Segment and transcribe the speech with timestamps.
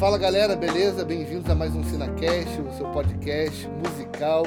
[0.00, 1.04] Fala galera, beleza?
[1.04, 4.46] Bem-vindos a mais um Cinecast, o seu podcast musical,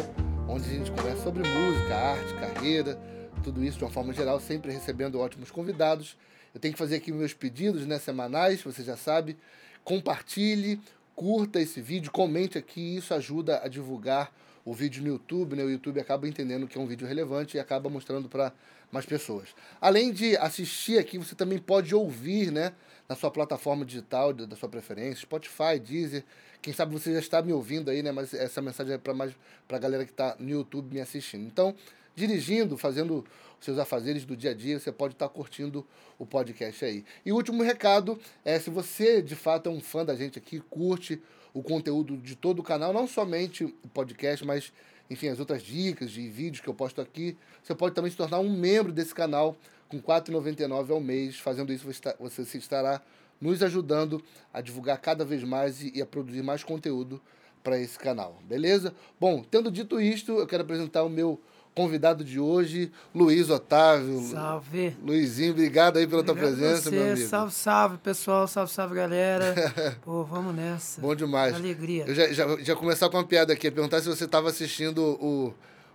[0.50, 3.00] onde a gente conversa sobre música, arte, carreira,
[3.44, 6.18] tudo isso de uma forma geral, sempre recebendo ótimos convidados.
[6.56, 9.38] Eu tenho que fazer aqui meus pedidos né, semanais, você já sabe.
[9.84, 10.82] Compartilhe,
[11.16, 14.34] curta esse vídeo, comente aqui, isso ajuda a divulgar
[14.66, 15.64] o vídeo no YouTube, né?
[15.64, 18.52] O YouTube acaba entendendo que é um vídeo relevante e acaba mostrando para
[18.92, 19.50] mais pessoas.
[19.80, 22.74] Além de assistir aqui, você também pode ouvir, né?
[23.14, 26.24] Na sua plataforma digital da sua preferência, Spotify, Deezer.
[26.60, 28.12] Quem sabe você já está me ouvindo aí, né?
[28.12, 29.36] Mas essa mensagem é para mais
[29.68, 31.46] para a galera que está no YouTube me assistindo.
[31.46, 31.76] Então,
[32.16, 33.24] dirigindo, fazendo
[33.60, 35.86] os seus afazeres do dia a dia, você pode estar curtindo
[36.18, 37.06] o podcast aí.
[37.24, 41.22] E último recado é se você de fato é um fã da gente aqui, curte
[41.54, 44.74] o conteúdo de todo o canal, não somente o podcast, mas
[45.08, 48.40] enfim, as outras dicas de vídeos que eu posto aqui, você pode também se tornar
[48.40, 49.56] um membro desse canal
[50.00, 51.40] com R$ 4,99 ao mês.
[51.40, 51.88] Fazendo isso,
[52.20, 53.02] você se estará
[53.40, 54.24] nos ajudando
[54.54, 57.22] a divulgar cada vez mais e a produzir mais conteúdo
[57.64, 58.94] para esse canal, beleza?
[59.20, 61.40] Bom, tendo dito isto, eu quero apresentar o meu
[61.74, 64.22] convidado de hoje, Luiz Otávio.
[64.22, 64.96] Salve.
[65.04, 67.28] Luizinho, obrigado aí pela obrigado tua presença, meu amigo.
[67.28, 68.48] Salve, salve, pessoal.
[68.48, 69.56] Salve, salve, galera.
[70.04, 71.02] Pô, vamos nessa.
[71.02, 71.56] Bom demais.
[71.56, 72.06] Alegria.
[72.06, 75.54] Eu já, já, já começar com uma piada aqui, perguntar se você estava assistindo o,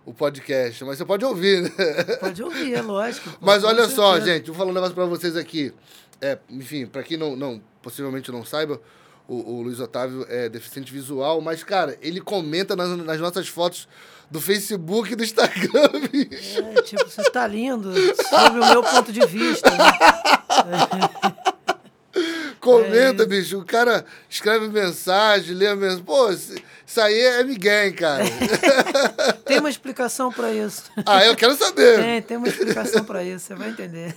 [0.09, 1.69] o podcast, mas você pode ouvir, né?
[2.19, 3.29] Pode ouvir, é lógico.
[3.39, 5.71] mas olha só, gente, vou falar um negócio para vocês aqui.
[6.19, 8.81] É, enfim, para quem não, não, possivelmente não saiba,
[9.27, 13.87] o, o Luiz Otávio é deficiente visual, mas, cara, ele comenta nas, nas nossas fotos
[14.31, 16.59] do Facebook e do Instagram, bicho.
[16.59, 17.93] É, tipo, você tá lindo,
[18.29, 19.69] sobre o meu ponto de vista.
[19.69, 19.91] Né?
[22.59, 23.59] Comenta, é bicho.
[23.59, 26.03] O cara escreve mensagem, lê a mensagem.
[26.03, 26.29] Pô,
[26.89, 28.23] isso aí é Miguel, cara.
[29.45, 30.85] tem uma explicação para isso.
[31.05, 31.99] Ah, eu quero saber.
[31.99, 34.15] Tem, tem uma explicação para isso, você vai entender.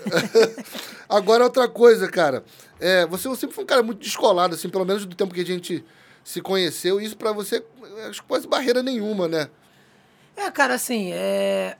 [1.07, 2.43] Agora, outra coisa, cara.
[2.81, 5.45] É, você sempre foi um cara muito descolado, assim, pelo menos do tempo que a
[5.45, 5.85] gente
[6.25, 6.99] se conheceu.
[6.99, 7.63] Isso para você,
[8.09, 9.51] acho que quase barreira nenhuma, né?
[10.35, 11.77] É, cara, assim, é...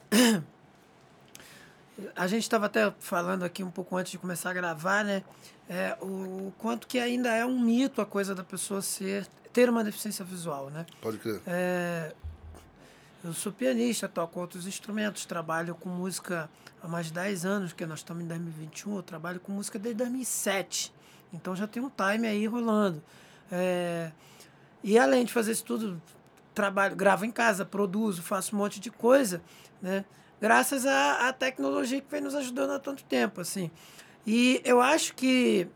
[2.15, 5.23] a gente estava até falando aqui um pouco antes de começar a gravar, né?
[5.69, 9.85] É, o quanto que ainda é um mito a coisa da pessoa ser ter uma
[9.85, 10.87] deficiência visual, né?
[11.01, 11.41] Pode crer.
[11.47, 12.15] É,
[13.23, 16.51] eu sou pianista, toco outros instrumentos, trabalho com música
[16.83, 19.99] há mais de 10 anos, que nós estamos em 2021, eu trabalho com música desde
[19.99, 20.93] 2007.
[21.33, 23.03] Então já tem um time aí rolando.
[23.51, 24.11] É,
[24.83, 26.01] e além de fazer isso tudo,
[26.55, 29.43] trabalho, gravo em casa, produzo, faço um monte de coisa,
[29.81, 30.05] né?
[30.43, 33.71] Graças à, à tecnologia que vem nos ajudando há tanto tempo, assim.
[34.27, 35.69] E eu acho que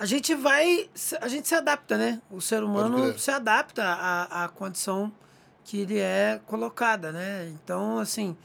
[0.00, 0.90] a gente vai,
[1.20, 2.20] a gente se adapta, né?
[2.28, 5.12] O ser humano se adapta à, à condição
[5.62, 7.48] que ele é colocada, né?
[7.50, 8.36] Então, assim,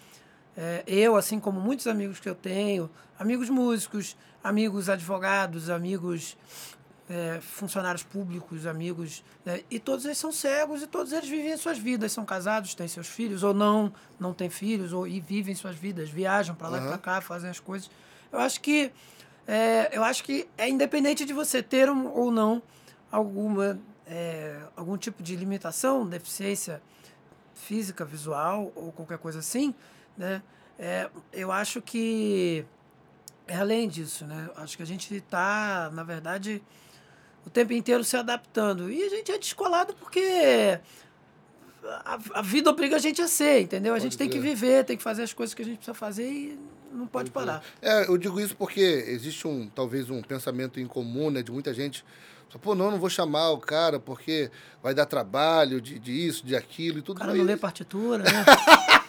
[0.56, 2.88] é, eu, assim como muitos amigos que eu tenho,
[3.18, 6.38] amigos músicos, amigos advogados, amigos
[7.10, 9.62] é, funcionários públicos, amigos, né?
[9.70, 13.08] e todos eles são cegos e todos eles vivem suas vidas, são casados, têm seus
[13.08, 16.86] filhos ou não, não têm filhos ou e vivem suas vidas, viajam para lá uhum.
[16.86, 17.90] e para cá, fazem as coisas.
[18.32, 18.92] Eu acho que
[19.48, 22.62] é, eu acho que é independente de você ter um, ou não
[23.12, 26.82] alguma é, algum tipo de limitação, deficiência
[27.56, 29.74] física, visual ou qualquer coisa assim,
[30.18, 30.42] né?
[30.78, 32.66] É, eu acho que
[33.48, 34.50] é além disso, né?
[34.56, 36.62] Acho que a gente está, na verdade,
[37.46, 38.92] o tempo inteiro se adaptando.
[38.92, 40.80] E a gente é descolado porque
[42.06, 43.94] a, a vida obriga a gente a ser, entendeu?
[43.94, 45.96] A pode gente tem que viver, tem que fazer as coisas que a gente precisa
[45.96, 46.60] fazer e
[46.92, 47.64] não pode parar.
[47.82, 52.04] É, eu digo isso porque existe um, talvez um pensamento incomum, né, de muita gente.
[52.62, 54.52] Pô, não, não vou chamar o cara porque
[54.84, 57.16] vai dar trabalho de, de isso, de aquilo e tudo.
[57.16, 58.46] O cara não lê partitura, né?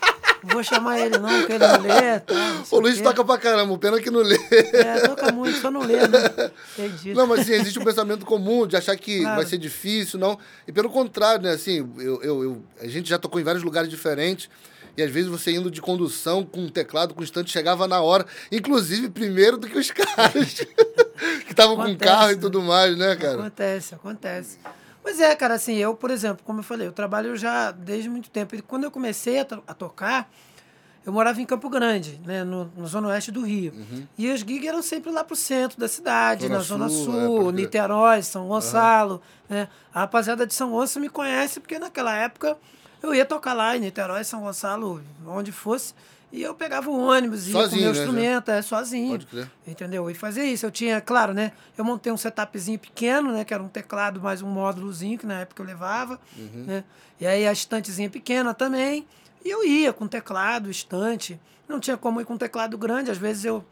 [0.44, 2.20] vou chamar ele não, porque ele não lê.
[2.20, 4.38] Tá, não o Luiz toca pra caramba, pena que não lê.
[4.72, 6.50] É, toca muito, só não lê, né?
[6.78, 7.14] Entendi.
[7.14, 9.36] Não, mas assim, existe um pensamento comum de achar que claro.
[9.36, 10.38] vai ser difícil, não.
[10.66, 11.52] E pelo contrário, né?
[11.52, 14.48] Assim, eu, eu, eu, a gente já tocou em vários lugares diferentes.
[14.96, 19.08] E às vezes você indo de condução com um teclado constante chegava na hora, inclusive
[19.08, 20.66] primeiro do que os caras
[21.46, 23.38] que estavam com carro e tudo mais, né, cara?
[23.38, 24.58] Acontece, acontece.
[25.02, 28.30] Pois é, cara, assim, eu, por exemplo, como eu falei, eu trabalho já desde muito
[28.30, 28.54] tempo.
[28.54, 30.30] E quando eu comecei a, a tocar,
[31.04, 33.72] eu morava em Campo Grande, né, no, no zona oeste do Rio.
[33.72, 34.06] Uhum.
[34.16, 37.50] E os gigs eram sempre lá pro centro da cidade, zona na Zona Sul, Sul
[37.50, 39.14] é, Niterói, São Gonçalo.
[39.50, 39.56] Uhum.
[39.56, 39.68] Né?
[39.92, 42.56] A rapaziada de São Gonçalo me conhece porque naquela época
[43.02, 45.92] eu ia tocar lá em Niterói, São Gonçalo, onde fosse.
[46.32, 49.10] E eu pegava o ônibus, ia sozinho, com meu né, instrumento, é, sozinho.
[49.10, 49.50] Pode crer.
[49.66, 50.10] Entendeu?
[50.10, 50.64] E fazia isso.
[50.64, 51.52] Eu tinha, claro, né?
[51.76, 53.44] Eu montei um setupzinho pequeno, né?
[53.44, 56.18] Que era um teclado mais um módulozinho, que na época eu levava.
[56.34, 56.64] Uhum.
[56.66, 56.84] Né?
[57.20, 59.06] E aí a estantezinha pequena também.
[59.44, 61.38] E eu ia com teclado, estante.
[61.68, 63.10] Não tinha como ir com teclado grande.
[63.10, 63.62] Às vezes eu.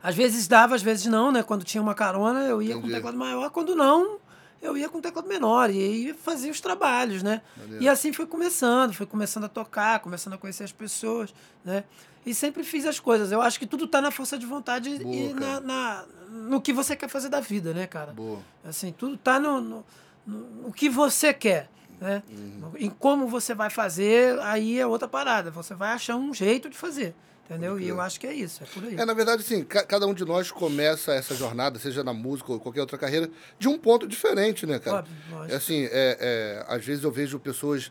[0.00, 1.42] Às vezes dava, às vezes não, né?
[1.42, 2.86] Quando tinha uma carona, eu ia Entendi.
[2.86, 3.50] com teclado maior.
[3.50, 4.18] Quando não,
[4.60, 7.42] eu ia com teclado menor e aí fazia os trabalhos, né?
[7.56, 7.82] Maneiro.
[7.84, 11.32] E assim foi começando, foi começando a tocar, começando a conhecer as pessoas,
[11.64, 11.84] né?
[12.26, 13.32] E sempre fiz as coisas.
[13.32, 16.72] Eu acho que tudo tá na força de vontade Boa, e na, na- no que
[16.72, 18.12] você quer fazer da vida, né, cara?
[18.12, 18.40] Boa.
[18.64, 19.86] Assim, tudo tá no, no,
[20.26, 21.70] no- no que você quer,
[22.00, 22.22] né?
[22.28, 22.72] Uhum.
[22.76, 25.50] Em como você vai fazer, aí é outra parada.
[25.52, 27.14] Você vai achar um jeito de fazer,
[27.48, 27.78] entendeu?
[27.80, 28.96] E eu acho que é isso, é por aí.
[28.96, 32.52] É, na verdade, sim, ca- cada um de nós começa essa jornada, seja na música
[32.52, 34.98] ou qualquer outra carreira, de um ponto diferente, né, cara?
[34.98, 35.52] Óbvio, lógico.
[35.52, 37.90] É assim, é, é, às vezes eu vejo pessoas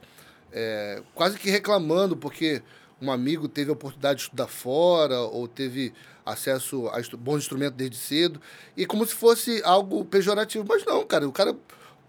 [0.51, 2.61] é, quase que reclamando porque
[3.01, 5.93] um amigo teve a oportunidade de estudar fora ou teve
[6.25, 8.41] acesso a bons instrumentos desde cedo,
[8.75, 10.65] e como se fosse algo pejorativo.
[10.67, 11.55] Mas não, cara, o cara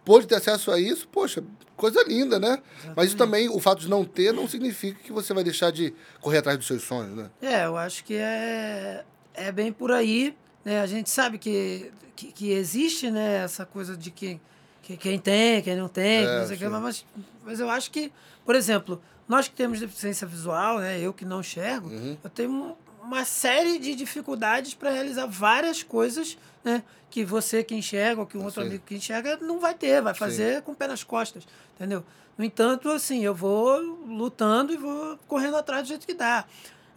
[0.09, 1.45] pôde ter acesso a isso, poxa,
[1.77, 2.63] coisa linda, né?
[2.97, 5.93] Mas isso também, o fato de não ter, não significa que você vai deixar de
[6.19, 7.31] correr atrás dos seus sonhos, né?
[7.43, 10.35] É, eu acho que é, é bem por aí.
[10.65, 10.81] Né?
[10.81, 14.41] A gente sabe que, que, que existe né, essa coisa de que,
[14.83, 17.05] que quem tem, quem não tem, É, não que, mas,
[17.45, 18.11] mas eu acho que,
[18.47, 22.17] por exemplo, nós que temos deficiência visual, né, eu que não enxergo, Uhum.
[22.25, 22.77] eu tenho
[23.09, 28.37] uma série de dificuldades para realizar várias coisas né, que você que enxerga ou que
[28.37, 28.69] um outro Sim.
[28.69, 31.45] amigo que enxerga não vai ter, vai fazer com o pé nas costas,
[31.75, 32.05] entendeu?
[32.37, 36.45] No entanto, assim, eu vou lutando e vou correndo atrás do jeito que dá.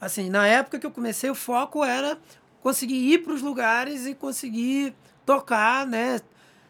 [0.02, 2.18] Assim, na época que eu comecei, o foco era
[2.62, 4.94] conseguir ir para os lugares e conseguir
[5.26, 6.20] tocar, né?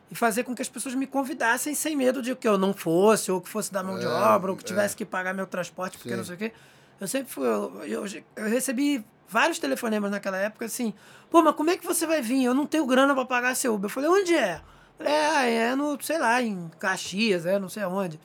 [0.09, 3.31] E fazer com que as pessoas me convidassem sem medo de que eu não fosse,
[3.31, 4.67] ou que fosse dar mão de É, obra, ou que é.
[4.67, 6.17] tivesse que pagar meu transporte, porque Sim.
[6.17, 6.51] não sei o quê.
[6.99, 7.47] Eu sempre fui.
[7.47, 8.05] Eu, eu,
[8.35, 10.93] eu recebi vários telefonemas naquela época assim:
[11.29, 12.43] pô, mas como é que você vai vir?
[12.43, 13.85] Eu não tenho grana para pagar seu Uber.
[13.85, 14.61] Eu falei: onde é?
[14.97, 18.19] Falei, ah, é no, sei lá, em Caxias, é não sei aonde.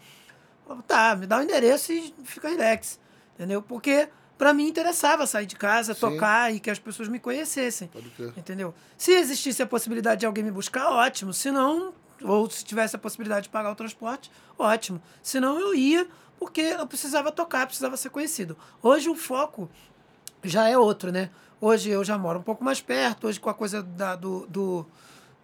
[0.66, 3.00] Falei, tá, me dá o endereço e fica relax.
[3.34, 3.62] Entendeu?
[3.62, 6.00] Porque para mim interessava sair de casa, Sim.
[6.00, 7.88] tocar e que as pessoas me conhecessem.
[7.88, 8.32] Pode crer.
[8.36, 8.74] Entendeu?
[8.98, 11.32] Se existisse a possibilidade de alguém me buscar, ótimo.
[11.32, 15.00] Se não, ou se tivesse a possibilidade de pagar o transporte, ótimo.
[15.22, 16.06] Se não, eu ia,
[16.38, 18.56] porque eu precisava tocar, precisava ser conhecido.
[18.82, 19.70] Hoje o foco
[20.48, 21.30] já é outro, né?
[21.60, 24.86] Hoje eu já moro um pouco mais perto, hoje com a coisa da, do, do,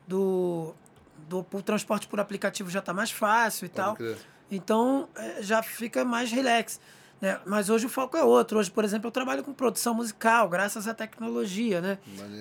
[0.06, 0.74] do,
[1.28, 3.96] do, o transporte por aplicativo já está mais fácil e Pode tal.
[3.96, 4.18] crer.
[4.50, 6.78] Então é, já fica mais relax.
[7.22, 7.40] Né?
[7.46, 8.58] Mas hoje o foco é outro.
[8.58, 11.98] Hoje, por exemplo, eu trabalho com produção musical, graças à tecnologia, né?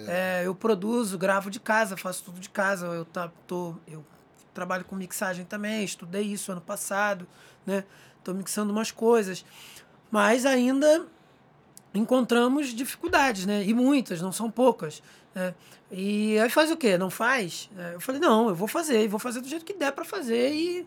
[0.07, 2.87] É, eu produzo, gravo de casa, faço tudo de casa.
[2.87, 4.03] Eu, tá, tô, eu
[4.55, 7.27] trabalho com mixagem também, estudei isso ano passado,
[7.63, 7.83] né?
[8.17, 9.45] Estou mixando umas coisas.
[10.09, 11.05] Mas ainda
[11.93, 13.63] encontramos dificuldades, né?
[13.63, 15.01] E muitas, não são poucas.
[15.33, 15.53] Né?
[15.91, 16.97] E aí faz o quê?
[16.97, 17.69] Não faz?
[17.77, 20.05] É, Eu falei, não, eu vou fazer, e vou fazer do jeito que der para
[20.05, 20.85] fazer, e,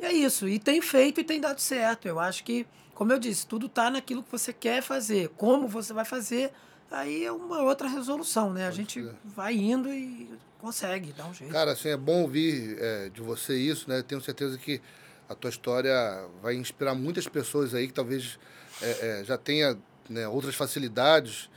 [0.00, 0.48] e é isso.
[0.48, 2.06] E tem feito e tem dado certo.
[2.06, 5.28] Eu acho que, como eu disse, tudo tá naquilo que você quer fazer.
[5.36, 6.52] Como você vai fazer,
[6.90, 8.66] aí é uma outra resolução, né?
[8.66, 9.14] A gente crer.
[9.24, 11.52] vai indo e consegue, dá um jeito.
[11.52, 14.02] Cara, assim, é bom ouvir é, de você isso, né?
[14.02, 14.80] Tenho certeza que
[15.28, 15.92] a tua história
[16.40, 18.38] vai inspirar muitas pessoas aí que talvez
[18.80, 19.76] é, é, já tenha
[20.08, 21.48] né, outras facilidades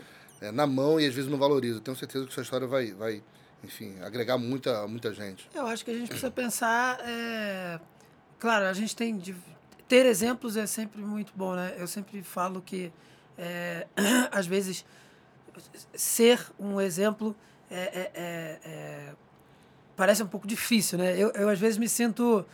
[0.42, 1.80] é, na mão e às vezes não valoriza.
[1.80, 3.22] Tenho certeza que sua história vai, vai
[3.63, 5.50] enfim, agregar muita, muita gente.
[5.54, 7.00] Eu acho que a gente precisa pensar.
[7.01, 7.80] é,
[8.40, 9.18] Claro, a gente tem.
[9.18, 9.36] de-
[9.88, 11.74] Ter exemplos é sempre muito bom, né?
[11.78, 12.92] Eu sempre falo que,
[13.38, 13.88] é,
[14.31, 14.86] às vezes,
[15.94, 17.35] ser um exemplo
[17.71, 19.14] é, é- é-
[19.95, 21.18] parece um pouco difícil, né?
[21.18, 22.45] Eu, eu, às vezes, me sinto.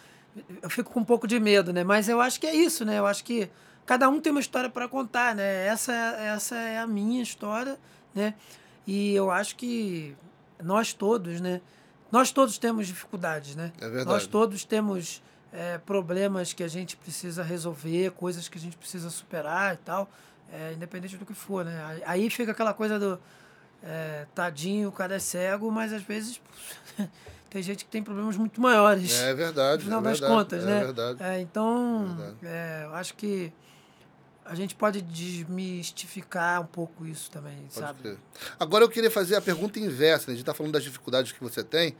[0.61, 1.83] Eu fico com um pouco de medo, né?
[1.83, 2.97] Mas eu acho que é isso, né?
[2.99, 3.49] Eu acho que
[3.85, 5.67] cada um tem uma história para contar, né?
[5.67, 7.77] Essa, essa é a minha história,
[8.13, 8.33] né?
[8.87, 10.15] E eu acho que
[10.63, 11.61] nós todos, né?
[12.11, 13.71] Nós todos temos dificuldades, né?
[13.79, 14.05] É verdade.
[14.05, 19.09] Nós todos temos é, problemas que a gente precisa resolver, coisas que a gente precisa
[19.09, 20.09] superar e tal,
[20.51, 22.01] é, independente do que for, né?
[22.05, 23.19] Aí- fica aquela coisa do
[23.83, 26.41] é, tadinho, o cara é cego, mas às vezes
[27.49, 29.19] tem gente que tem problemas muito maiores.
[29.21, 29.77] É verdade.
[29.77, 30.79] No final é das verdade, contas, é né?
[30.85, 31.23] verdade.
[31.23, 32.37] É, então, Verdade.
[32.43, 33.51] é, eu acho que
[34.45, 38.01] a gente pode desmistificar um pouco isso também, Pode sabe?
[38.01, 38.17] crer.
[38.59, 40.33] Agora eu queria fazer a pergunta inversa, né?
[40.33, 41.95] A gente está falando das dificuldades que você tem.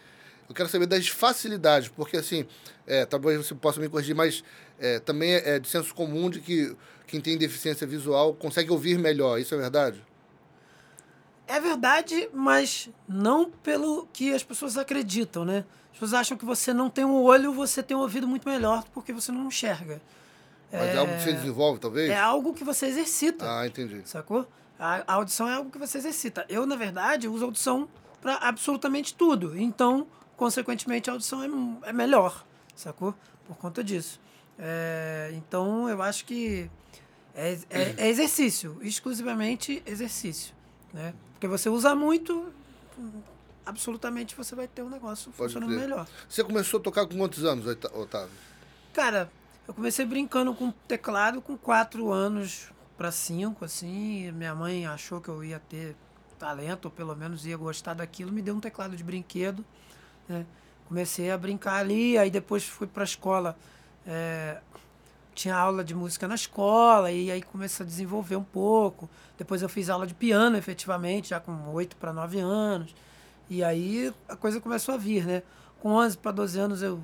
[0.47, 2.45] Eu quero saber das facilidades, porque assim,
[2.85, 4.43] é, talvez você possa me corrigir, mas
[4.77, 6.75] é, também é de senso comum de que
[7.07, 9.39] quem tem deficiência visual consegue ouvir melhor.
[9.39, 10.03] Isso é verdade?
[11.47, 15.65] É verdade, mas não pelo que as pessoas acreditam, né?
[15.91, 18.83] As pessoas acham que você não tem um olho, você tem um ouvido muito melhor
[18.93, 19.99] porque você não enxerga.
[20.72, 22.10] Mas é, algo que você desenvolve, talvez?
[22.10, 24.01] É algo que você exercita, Ah, entendi.
[24.05, 24.48] sacou?
[24.77, 26.45] A, a audição é algo que você exercita.
[26.50, 27.88] Eu, na verdade, uso audição
[28.22, 29.57] para absolutamente tudo.
[29.57, 30.05] Então,
[30.36, 31.41] consequentemente, a audição
[31.84, 32.45] é, é melhor,
[32.75, 33.15] sacou?
[33.48, 34.19] Por conta disso.
[34.60, 36.69] É, então, eu acho que
[37.34, 40.53] é, é- é exercício, exclusivamente exercício,
[40.93, 41.13] né?
[41.34, 42.51] Porque você usa muito,
[43.65, 45.88] absolutamente você vai ter um negócio Pode funcionando crer.
[45.89, 46.07] melhor.
[46.29, 48.31] Você começou a tocar com quantos anos, Otávio?
[48.93, 49.29] Cara,
[49.67, 54.31] eu comecei brincando com teclado com quatro anos para cinco, assim.
[54.31, 55.95] Minha mãe achou que eu ia ter
[56.38, 59.65] talento, ou pelo menos ia gostar daquilo, me deu um teclado de brinquedo.
[60.27, 60.45] Né?
[60.88, 63.57] Comecei a brincar ali, aí depois fui para a escola.
[64.05, 64.62] é,
[65.34, 69.10] tinha aula de música na escola, e aí comecei a desenvolver um pouco.
[69.38, 72.95] Depois eu fiz aula de piano, efetivamente, já com oito para nove anos.
[73.50, 75.43] E aí a coisa começou a vir, né?
[75.81, 77.03] Com 11 para 12 anos eu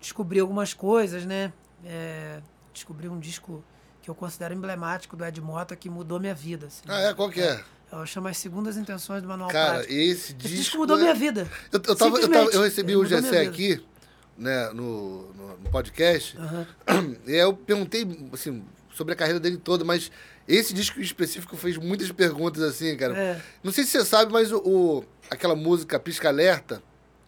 [0.00, 1.52] descobri algumas coisas, né?
[1.84, 2.40] É,
[2.72, 3.62] descobri um disco
[4.00, 6.66] que eu considero emblemático do Ed Mota que mudou minha vida.
[6.66, 7.14] Assim, Ah, é?
[7.14, 7.62] Qual que é?
[7.92, 9.92] Eu chamo As Segundas Intenções do Manual Cara, Prático.
[9.92, 10.56] esse Esse disco.
[10.56, 11.48] disco mudou é- minha vida.
[11.70, 13.50] Eu, eu, tava, eu, tava- eu recebi o Gessé vida.
[13.50, 13.84] aqui,
[14.36, 16.66] né, no, no, no podcast, Aham.
[17.26, 20.10] e eu perguntei, assim, sobre a carreira dele toda, mas
[20.48, 23.16] esse disco em específico fez muitas perguntas, assim, cara.
[23.16, 23.40] É.
[23.62, 26.82] Não sei se você sabe, mas o, o- aquela música Pisca Alerta,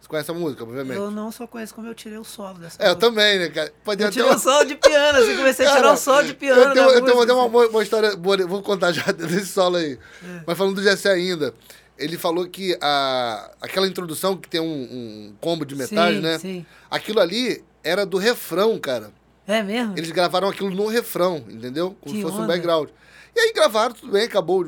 [0.04, 0.96] você conhece a música, obviamente?
[0.96, 3.72] Eu não só conheço como eu tirei o solo dessa É, eu também, né, cara?
[3.82, 6.34] Pode Eu tirei o solo de piano, assim, comecei a tirar Cara, o solo de
[6.34, 6.60] piano.
[6.60, 7.70] Eu tenho, eu tenho, eu música, tenho uma, assim.
[7.70, 9.98] uma história boa, vou contar já desse solo aí.
[10.22, 10.42] É.
[10.46, 11.54] Mas falando do Jessé ainda,
[11.98, 16.38] ele falou que a, aquela introdução que tem um, um combo de metais, Sim, né?
[16.38, 16.66] sim.
[16.90, 19.10] Aquilo ali era do refrão, cara.
[19.46, 19.94] É mesmo?
[19.96, 21.96] Eles gravaram aquilo no refrão, entendeu?
[22.00, 22.48] Como Que se fosse um onda.
[22.48, 22.88] background.
[23.36, 24.64] E aí gravaram, tudo bem, acabou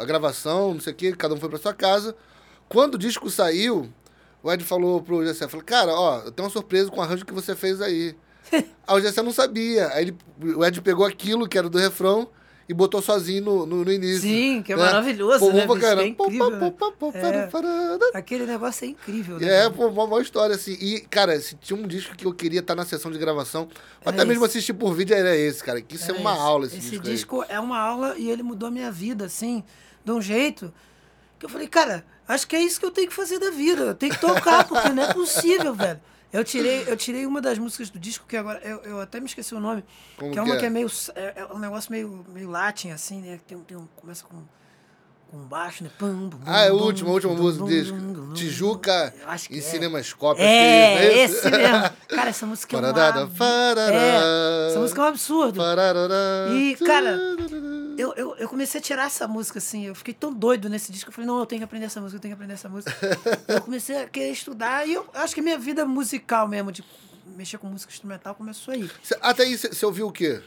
[0.00, 2.14] a gravação, não sei o quê, cada um foi pra sua casa.
[2.68, 3.88] Quando o disco saiu,
[4.42, 7.24] o Ed falou pro Jessé, falou, cara, ó, eu tenho uma surpresa com o arranjo
[7.26, 8.14] que você fez aí.
[8.52, 8.66] aí
[8.96, 9.88] o Jessé não sabia.
[9.88, 10.16] Aí ele,
[10.56, 12.28] o Ed pegou aquilo que era do refrão
[12.68, 14.20] e botou sozinho no, no, no início.
[14.20, 14.84] Sim, que é né?
[14.84, 15.78] maravilhoso, Pô, né, bicho?
[15.78, 16.58] Que é incrível, né?
[16.58, 17.48] Pô, pô, pô, pô, É.
[18.12, 19.46] Aquele negócio é incrível, né?
[19.46, 19.70] É, cara?
[19.70, 20.72] pô, uma boa história, assim.
[20.80, 23.68] E, cara, se tinha um disco que eu queria estar na sessão de gravação,
[24.02, 24.58] Era até mesmo esse.
[24.58, 25.80] assistir por vídeo, era esse, cara.
[25.80, 26.40] Que isso é Era uma esse.
[26.42, 27.12] aula, esse, Esse disco, aí.
[27.12, 29.64] disco é uma aula e ele mudou a minha vida, assim,
[30.04, 30.70] de um jeito
[31.38, 33.82] que eu falei, cara, acho que é isso que eu tenho que fazer da vida.
[33.82, 36.00] Eu tenho que tocar, porque não é possível, velho.
[36.30, 39.24] Eu tirei, eu tirei uma das músicas do disco, que agora eu, eu até me
[39.26, 39.82] esqueci o nome.
[40.18, 40.58] Como que é que uma é?
[40.58, 40.90] que é meio.
[41.14, 43.40] É, é um negócio meio, meio latin, assim, né?
[43.46, 44.42] Tem, um- tem um, começa com,
[45.30, 45.90] com baixo, né?
[45.98, 47.96] Pum, bum, Ah, é a última, a última música do disco.
[48.34, 49.14] Tijuca
[49.46, 49.62] que e é.
[49.62, 50.38] Cinemascope.
[50.42, 50.44] É,
[50.98, 51.90] que é esse mesmo.
[52.08, 53.28] Cara, essa música é um parará.
[53.94, 55.58] É, essa música é um absurdo.
[56.52, 57.18] E, cara.
[57.98, 59.86] Eu, eu, eu comecei a tirar essa música, assim.
[59.86, 61.10] Eu fiquei tão doido nesse disco.
[61.10, 62.94] Eu falei, não, eu tenho que aprender essa música, eu tenho que aprender essa música.
[63.48, 64.86] eu comecei a querer estudar.
[64.86, 66.84] E eu acho que minha vida musical mesmo, de
[67.36, 68.88] mexer com música instrumental, começou aí.
[69.02, 70.40] Cê- Até aí, você ouviu o quê?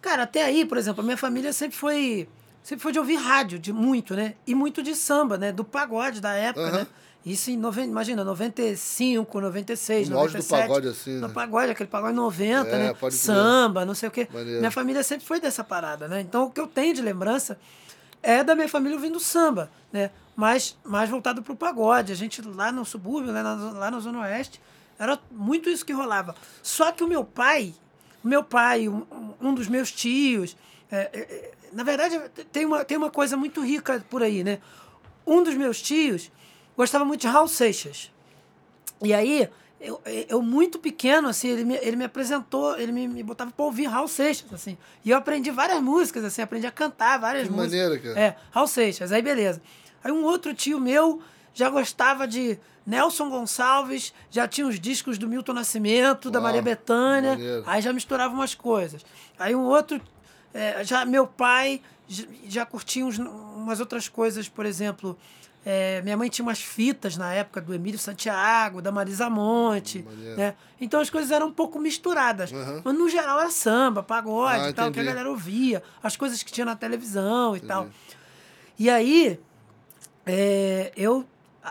[0.00, 2.28] Cara, até aí, por exemplo, a minha família sempre foi.
[2.62, 4.34] Sempre foi de ouvir rádio, de muito, né?
[4.46, 5.50] E muito de samba, né?
[5.50, 6.78] Do pagode da época, Aham.
[6.78, 6.86] né?
[7.24, 7.88] Isso em, noven...
[7.88, 10.68] imagina, 95, 96, No auge do 97.
[10.68, 11.34] pagode, assim, No né?
[11.34, 13.10] pagode, aquele pagode 90, É, né?
[13.10, 14.28] Samba, não sei o quê.
[14.32, 14.58] Maneiro.
[14.58, 16.20] Minha família sempre foi dessa parada, né?
[16.20, 17.58] Então, o que eu tenho de lembrança
[18.22, 20.10] é da minha família ouvindo samba, né?
[20.34, 22.10] Mas mais voltado pro pagode.
[22.12, 23.42] A gente lá no subúrbio, né?
[23.42, 24.60] lá na Zona Oeste,
[24.98, 26.34] era muito isso que rolava.
[26.62, 27.74] Só que o meu pai,
[28.24, 29.04] o meu pai, um,
[29.40, 30.56] um dos meus tios,
[30.90, 32.20] é, é, é, na verdade,
[32.52, 34.58] tem uma, tem uma coisa muito rica por aí, né?
[35.26, 36.30] Um dos meus tios
[36.76, 38.10] gostava muito de Raul Seixas.
[39.02, 39.48] E aí,
[39.80, 43.64] eu, eu muito pequeno, assim, ele me, ele me apresentou, ele me, me botava pra
[43.64, 44.76] ouvir Raul Seixas, assim.
[45.04, 47.72] E eu aprendi várias músicas, assim, aprendi a cantar várias Que músicas.
[47.80, 48.20] maneiro, cara.
[48.20, 49.60] É, Raul Seixas, aí beleza.
[50.04, 51.20] Aí um outro tio meu
[51.54, 56.62] já gostava de Nelson Gonçalves, já tinha os discos do Milton Nascimento, da Uau, Maria
[56.62, 57.62] Bethânia, maneiro.
[57.66, 59.04] aí já misturava umas coisas.
[59.38, 60.00] Aí um outro,
[60.54, 61.80] é, já meu pai
[62.46, 65.16] já curtia uns- umas outras coisas, por exemplo,
[65.64, 70.04] é, minha mãe tinha umas fitas na época do Emílio Santiago, da Marisa Monte,
[70.36, 70.54] né?
[70.80, 72.52] Então as coisas eram um pouco misturadas.
[72.52, 72.82] Aham.
[72.84, 75.06] Mas no geral era samba, pagode Ah, e tal, que a entendi.
[75.06, 77.88] galera ouvia, as coisas que tinha na televisão e tal.
[78.78, 79.38] E aí,
[80.26, 81.24] é, eu,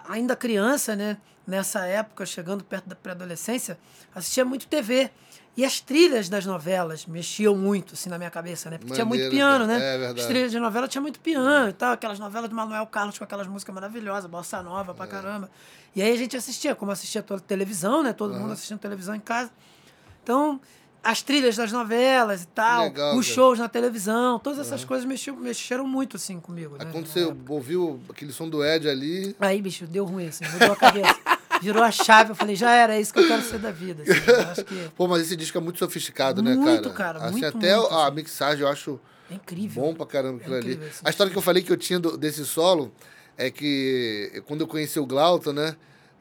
[0.08, 3.78] ainda criança, né, nessa época, chegando perto da pré-adolescência,
[4.16, 5.12] assistia muito TV.
[5.56, 8.78] E as trilhas das novelas mexiam muito, assim, na minha cabeça, né?
[8.78, 9.76] Porque tinha muito Maneiro, piano, né?
[9.76, 10.22] É verdade.
[10.22, 11.92] As trilhas de novela tinha muito piano e tal.
[11.92, 14.96] Aquelas novelas do Manuel Carlos com aquelas músicas maravilhosas, bossa nova É.
[14.96, 15.52] pra caramba.
[15.94, 18.14] E aí a gente assistia, como assistia toda televisão, né?
[18.14, 19.52] Todo mundo assistindo televisão em casa.
[20.24, 20.62] Então,
[21.04, 23.36] as trilhas das novelas e tal, legal, os cara.
[23.36, 26.78] shows na televisão, todas essas coisas mexiam, mexeram muito, assim, comigo.
[26.78, 26.86] Né?
[26.92, 29.36] quando você ouviu aquele som do Ed ali.
[29.40, 31.20] Aí, bicho, deu ruim, assim, mudou a cabeça.
[31.62, 34.04] Virou a chave, eu falei, já era, é isso que eu quero ser da vida.
[34.04, 36.66] Assim, eu que Pô, mas esse disco é muito sofisticado, né, cara?
[36.72, 38.16] Muito, cara, Assim, muito, até muito, a assim.
[38.16, 39.00] mixagem eu acho
[39.30, 39.84] é incrível.
[39.84, 40.72] bom pra caramba aquilo É ali.
[40.74, 42.92] esse A história que eu falei que eu tinha do- desse solo
[43.38, 45.76] é que quando eu conheci o Glauton, né?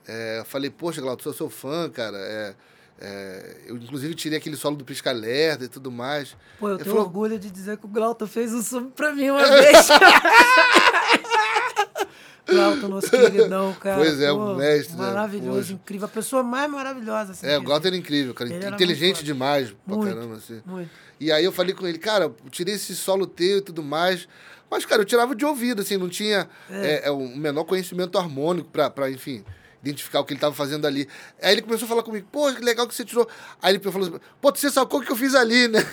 [0.07, 2.17] é, eu falei, poxa, Glauton, sou seu fã, cara.
[2.19, 2.55] é,
[3.03, 6.37] é, eu, inclusive, tirei aquele solo do Pisca Alerta e tudo mais.
[6.59, 9.15] Pô, eu Ele tenho falou- orgulho de dizer que o Glauton fez um sub pra
[9.15, 9.89] mim uma vez.
[12.47, 13.97] Glauton, nosso queridão, cara.
[13.97, 14.97] Pois é, o mestre.
[14.97, 15.07] né?
[15.07, 16.07] Maravilhoso, incrível.
[16.07, 17.33] A pessoa mais maravilhosa.
[17.33, 18.51] Assim, É, o Glauton era incrível, cara.
[18.51, 20.15] Ele Inteligente demais pra Muito.
[20.15, 20.61] caramba, assim.
[20.65, 20.91] Muito.
[21.19, 24.27] E aí eu falei com ele, cara, eu tirei esse solo teu e tudo mais.
[24.71, 27.03] Mas, cara, eu tirava de ouvido, assim, não tinha é.
[27.05, 29.45] é, o menor conhecimento harmônico pra, pra, enfim,
[29.83, 31.09] identificar o que ele tava fazendo ali.
[31.43, 33.29] Aí ele começou a falar comigo, pô, que legal que você tirou.
[33.61, 35.85] Aí ele falou assim, pô, você sacou o que eu fiz ali, né?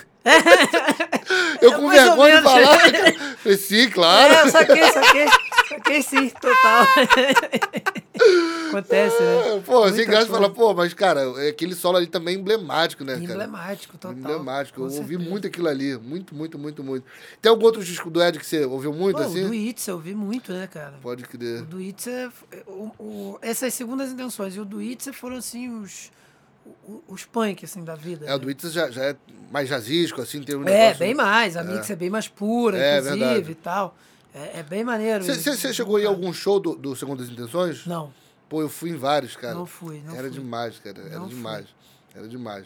[1.60, 2.78] Eu com mais vergonha de falar.
[3.38, 4.34] falei, sim, claro.
[4.34, 5.26] É, saquei, saquei.
[5.68, 6.86] Saquei sim, total.
[8.68, 9.62] Acontece, né?
[9.64, 13.04] Pô, Muita sem graça falar, pô, mas, cara, é aquele solo ali também é emblemático,
[13.04, 13.24] né, cara?
[13.24, 14.16] Emblemático, total.
[14.16, 14.80] Emblemático.
[14.80, 15.96] Eu ouvi muito aquilo ali.
[15.98, 17.04] Muito, muito, muito, muito.
[17.40, 19.44] Tem algum outro disco do Ed que você ouviu muito, Pô, assim?
[19.44, 20.94] O do Itza eu vi muito, né, cara?
[21.02, 21.62] Pode crer.
[21.62, 22.32] O do Itza,
[22.66, 26.10] o, o, essas segundas intenções e o do Itza foram, assim, os,
[27.06, 28.24] os punk, assim, da vida.
[28.26, 28.38] É, o né?
[28.38, 29.16] do Itza já, já é
[29.50, 31.56] mais jazzístico, assim, tem um É, bem mais.
[31.56, 33.50] A mix é bem mais pura, É, inclusive, verdade.
[33.52, 33.96] e tal.
[34.34, 35.24] É, é bem maneiro.
[35.24, 37.86] Você- você chegou aí a algum show do, do Segundas Intenções?
[37.86, 38.12] Não,
[38.48, 39.54] Pô, eu fui em vários, cara.
[39.54, 40.38] não fui, não Era fui.
[40.38, 40.98] demais, cara.
[41.02, 41.34] Era Não fui.
[41.34, 41.66] demais.
[42.14, 42.64] Era demais.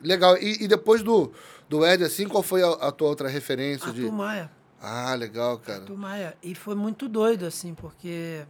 [0.00, 0.36] Legal.
[0.38, 1.30] E, e depois do,
[1.68, 4.00] do Ed, assim, qual foi a, a tua outra referência de...
[4.04, 4.50] Arthur Maia.
[4.80, 5.80] Ah, legal, cara.
[5.80, 6.34] Arthur Maia.
[6.42, 8.42] E foi muito doido, assim, porque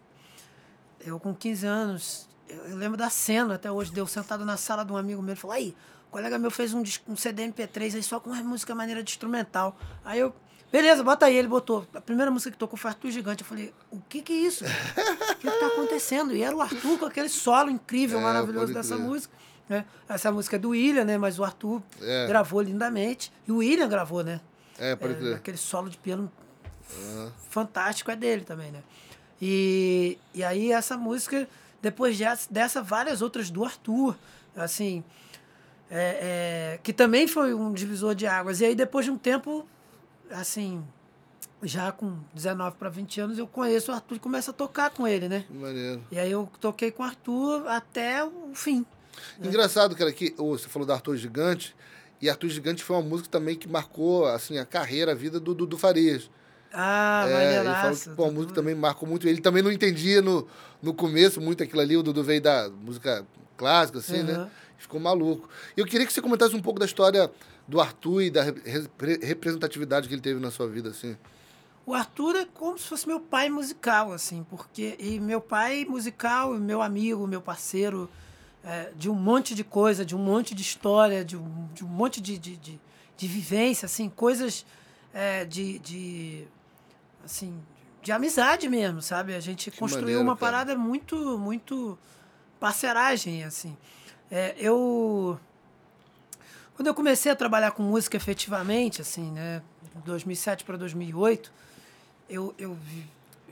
[1.04, 2.28] eu com 15 anos,
[2.68, 5.40] eu lembro da cena até hoje, deu sentado na sala de um amigo meu, ele
[5.40, 5.74] falou, aí,
[6.10, 9.76] colega meu fez um, um CD MP3 aí só com uma música maneira de instrumental.
[10.04, 10.34] Aí eu,
[10.72, 11.86] beleza, bota aí, ele botou.
[11.94, 13.42] A primeira música que tocou foi Arthur Gigante.
[13.42, 14.64] Eu falei, o que que é isso?
[14.64, 16.34] O que que tá acontecendo?
[16.34, 19.06] E era o Arthur com aquele solo incrível, É, maravilhoso dessa crer.
[19.06, 19.34] música.
[19.68, 19.84] Né?
[20.08, 21.16] Essa música é do William, né?
[21.16, 22.26] Mas o Arthur É.
[22.26, 23.32] gravou lindamente.
[23.46, 24.40] E o William gravou, né?
[24.78, 25.34] É, pode É, crer.
[25.36, 26.30] aquele solo de piano
[27.50, 28.82] fantástico é dele também, né?
[29.40, 31.48] E, e aí essa música,
[31.82, 32.18] depois
[32.50, 34.16] dessa, várias outras do Arthur,
[34.54, 35.02] assim,
[35.90, 38.60] é, é, que também foi um divisor de águas.
[38.60, 39.66] E aí depois de um tempo,
[40.30, 40.84] assim,
[41.62, 45.06] já com 19 para 20 anos, eu conheço o Arthur e começo a tocar com
[45.06, 45.44] ele, né?
[45.50, 46.02] Maneiro.
[46.10, 48.84] E aí eu toquei com o Arthur até o fim.
[49.42, 51.74] Engraçado, cara, que ô, você falou do Arthur Gigante,
[52.20, 55.54] e Arthur Gigante foi uma música também que marcou, assim, a carreira, a vida do
[55.54, 56.30] Dudu Farias.
[56.72, 58.10] Ah, É, ele maneiraço.
[58.10, 59.26] que pô, a música também marcou muito.
[59.28, 60.46] Ele também não entendia no,
[60.82, 61.96] no começo muito aquilo ali.
[61.96, 64.34] O Dudu veio da música clássica, assim, né?
[64.34, 64.50] Aham.
[64.78, 65.48] Ficou maluco.
[65.76, 67.30] Eu queria que você comentasse um pouco da história
[67.68, 71.16] do Arthur e da repre- representatividade que ele teve na sua vida, assim.
[71.84, 76.54] O Arthur é como se fosse meu pai musical, assim, porque e meu pai musical,
[76.54, 78.08] e meu amigo, meu parceiro,
[78.64, 81.88] é, de um monte de coisa, de um monte de história, de um, de um
[81.88, 82.80] monte de, de, de,
[83.16, 84.64] de vivência, assim, coisas
[85.12, 86.44] é, de, de,
[87.24, 87.60] assim,
[88.02, 89.34] de amizade mesmo, sabe?
[89.34, 90.52] A gente construiu maneiro, uma cara.
[90.52, 91.98] parada muito, muito
[92.58, 93.76] parceragem, assim.
[94.30, 95.38] É, eu
[96.80, 99.60] quando eu comecei a trabalhar com música efetivamente, assim, né,
[99.96, 101.52] de 2007 para 2008,
[102.26, 102.74] eu, eu,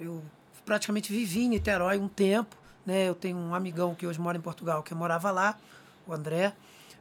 [0.00, 0.24] eu
[0.64, 3.06] praticamente vivi em Niterói um tempo, né?
[3.06, 5.58] Eu tenho um amigão que hoje mora em Portugal, que morava lá,
[6.06, 6.54] o André,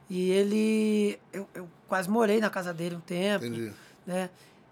[0.09, 3.71] e ele, eu, eu quase morei na casa dele um tempo, Entendi.
[4.05, 4.29] né?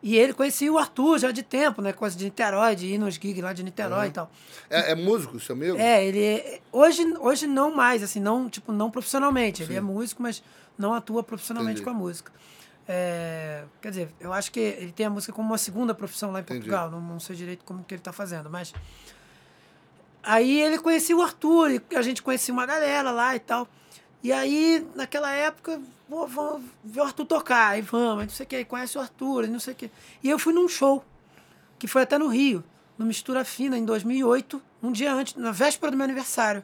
[0.07, 1.91] E ele conhecia o Arthur já de tempo, né?
[1.91, 4.29] Coisa de Niterói, de ir nos gigs lá de Niterói e tal.
[4.69, 5.79] É, é músico, seu amigo?
[5.79, 9.63] É, ele é- hoje, hoje não mais, assim, não, tipo, não profissionalmente.
[9.63, 9.77] Ele Sim.
[9.79, 10.43] é músico, mas
[10.77, 11.91] não atua profissionalmente Entendi.
[11.91, 12.31] com a música.
[12.87, 16.37] É, quer dizer, eu acho que ele tem a música como uma segunda profissão lá
[16.37, 16.59] em Entendi.
[16.59, 16.91] Portugal.
[16.91, 18.75] Não, não sei direito como que ele está fazendo, mas...
[20.21, 23.67] Aí ele conhecia o Arthur, e a gente conhecia uma galera lá e tal.
[24.25, 27.67] E aí, naquela época, pô, vamos ver o Arthur tocar.
[27.73, 29.91] Aí vamos, aí não sei o que, conhece o Arthur, não sei o que.
[30.23, 31.05] E eu fui num show,
[31.77, 32.63] que foi até no Rio,
[32.97, 36.63] no Mistura Fina, em 2008, um dia antes, na véspera do meu aniversário.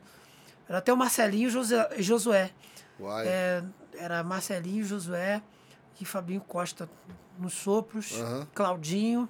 [0.68, 1.52] Era até o Marcelinho
[1.96, 2.50] e Josué.
[3.00, 3.28] Uai.
[3.28, 5.40] É, era Marcelinho, Josué
[6.00, 6.90] e Fabinho Costa
[7.38, 8.16] nos sopros.
[8.56, 9.30] Claudinho,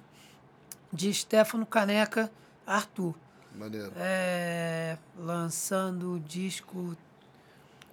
[0.90, 2.32] de Stefano Caneca,
[2.66, 3.14] Arthur.
[3.54, 3.92] Maneiro.
[3.94, 6.96] É, lançando o disco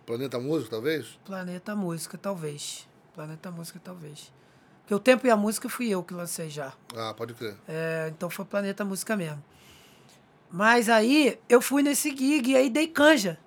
[0.10, 1.19] Planeta Músico, talvez?
[1.24, 2.88] Planeta Música, talvez.
[3.13, 4.34] Planeta Música, talvez.
[4.82, 6.74] Porque o Tempo e a Música fui eu que lancei já.
[6.95, 7.56] Ah, pode crer.
[7.67, 9.45] É, então foi Planeta Música mesmo.
[10.50, 13.38] Mas aí eu fui nesse gig e aí dei canja.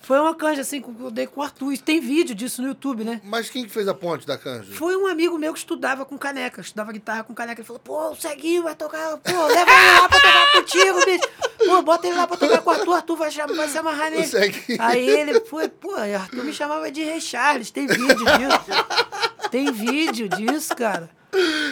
[0.00, 1.78] Foi uma canja assim que eu dei com o Arthur.
[1.78, 3.20] Tem vídeo disso no YouTube, né?
[3.22, 4.74] Mas quem que fez a ponte da canja?
[4.74, 7.60] Foi um amigo meu que estudava com caneca, estudava guitarra com caneca.
[7.60, 11.49] Ele falou, pô, o Ceguinho vai tocar, pô, leva ele lá pra tocar contigo, bicho.
[11.66, 14.26] Pô, bota ele lá pra tocar com o Arthur, Arthur vai, vai se amarrar nele.
[14.78, 19.50] Aí ele foi, pô, Arthur me chamava de Rei Charles, tem vídeo disso.
[19.50, 21.10] Tem vídeo disso, cara.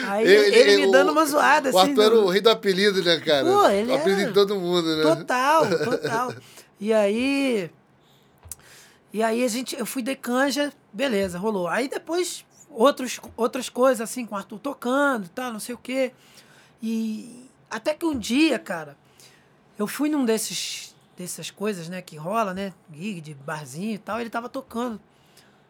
[0.07, 1.89] Aí ele, me dando o- uma zoada, O assim.
[1.89, 3.45] Arthur era no- o rei do apelido, né, cara?
[3.45, 5.01] Pô, ele o apelido era- de todo mundo, né?
[5.03, 6.33] Total, total.
[6.79, 7.69] E aí.
[9.11, 11.67] E aí a gente, eu fui de canja, beleza, rolou.
[11.67, 15.79] Aí depois outros, outras coisas, assim, com o Arthur tocando e tal, não sei o
[15.79, 16.11] quê.
[16.81, 18.95] E até que um dia, cara,
[19.79, 24.21] Eu fui num desses dessas coisas, né, que rola, né, gig de barzinho e tal,
[24.21, 25.01] ele tava tocando.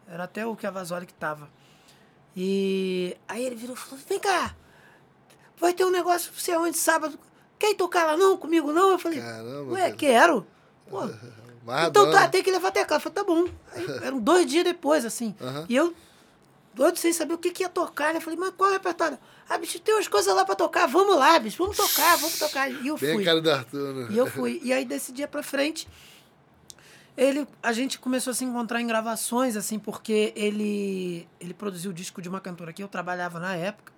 [0.08, 1.50] Era até o que a Vasoli que tava.
[2.36, 4.56] E aí ele virou e falou: "Vem cá.
[5.58, 7.20] Vai ter um negócio pra você onde sábado.
[7.58, 9.96] Quer tocar lá não comigo não?" Eu falei: Caramba, "Ué, cara.
[9.96, 10.48] quero."
[10.90, 11.02] Pô,
[11.88, 12.96] então tá, tem que levar até cá.
[12.96, 13.48] Eu falei, tá bom.
[13.74, 15.36] Aí, eram dois dias depois, assim.
[15.40, 15.66] Aham.
[15.70, 15.94] E eu,
[16.74, 18.18] doido sem saber o que, que ia tocar, né?
[18.18, 19.20] Eu falei, mas qual é o repertório?
[19.50, 20.86] Ah, bicho, tem umas coisas lá pra tocar.
[20.86, 22.70] Vamos lá, bicho, vamos tocar, vamos tocar.
[22.70, 23.26] E eu Bem fui.
[23.26, 24.08] cara do Arthur, né?
[24.12, 24.62] E eu fui.
[24.64, 25.88] E aí, desse dia pra frente,
[27.18, 31.94] ele, a gente começou a se encontrar em gravações, assim, porque ele, ele produziu o
[31.94, 33.92] disco de uma cantora que eu trabalhava na época.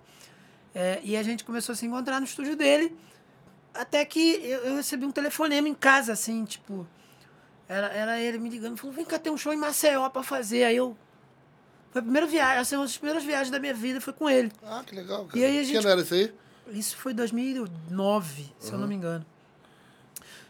[0.73, 2.95] É, e a gente começou a se encontrar no estúdio dele.
[3.73, 6.87] Até que eu, eu recebi um telefonema em casa, assim, tipo.
[7.67, 10.63] Era, era ele me ligando, falou: vem cá, tem um show em Maceió pra fazer.
[10.63, 10.97] Aí eu.
[11.91, 14.51] Foi a primeira viagem, assim, uma das primeiras viagens da minha vida foi com ele.
[14.63, 15.37] Ah, que legal, cara.
[15.39, 16.33] E aí a Que gente- ano era isso aí?
[16.71, 18.79] Isso foi 2009, se eu Uhum.
[18.81, 19.25] não me engano.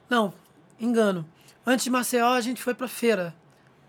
[0.10, 0.34] Não,
[0.80, 1.26] engano.
[1.66, 3.34] Antes de Maceió, a gente foi pra feira,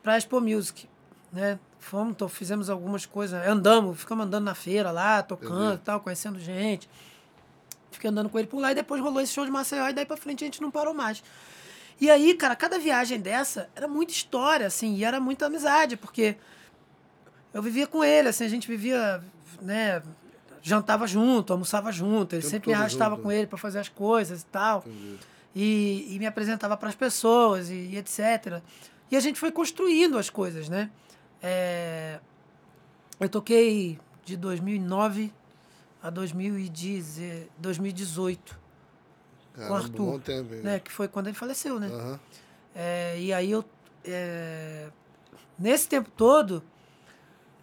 [0.02, 0.88] pra Expo Music,
[1.32, 1.58] né?
[1.78, 6.38] Fomos, to- fizemos algumas coisas, andamos, ficamos andando na feira lá, tocando e tal, conhecendo
[6.38, 6.88] gente.
[7.90, 10.06] Fiquei andando com ele por lá e depois rolou esse show de Maceió e daí
[10.06, 11.22] pra frente a gente não parou mais.
[12.00, 16.36] E aí, cara, cada viagem dessa era muita história, assim, e era muita amizade, porque
[17.52, 19.22] eu vivia com ele, assim, a gente vivia,
[19.60, 20.02] né,
[20.62, 23.38] jantava junto, almoçava junto, ele Tempo sempre me arrastava junto, com né?
[23.38, 24.84] ele para fazer as coisas e tal,
[25.54, 28.62] e, e me apresentava para as pessoas e, e etc.
[29.10, 30.90] E a gente foi construindo as coisas, né?
[31.42, 32.18] É,
[33.20, 35.32] eu toquei de 2009
[36.02, 38.58] a 2010 2018,
[39.54, 40.78] Caramba, Arthur, bom tempo, né?
[40.78, 41.88] Que foi quando ele faleceu, né?
[41.88, 42.20] Aham.
[42.74, 43.64] É, e aí eu.
[44.04, 44.88] é,
[45.58, 46.62] nesse tempo todo,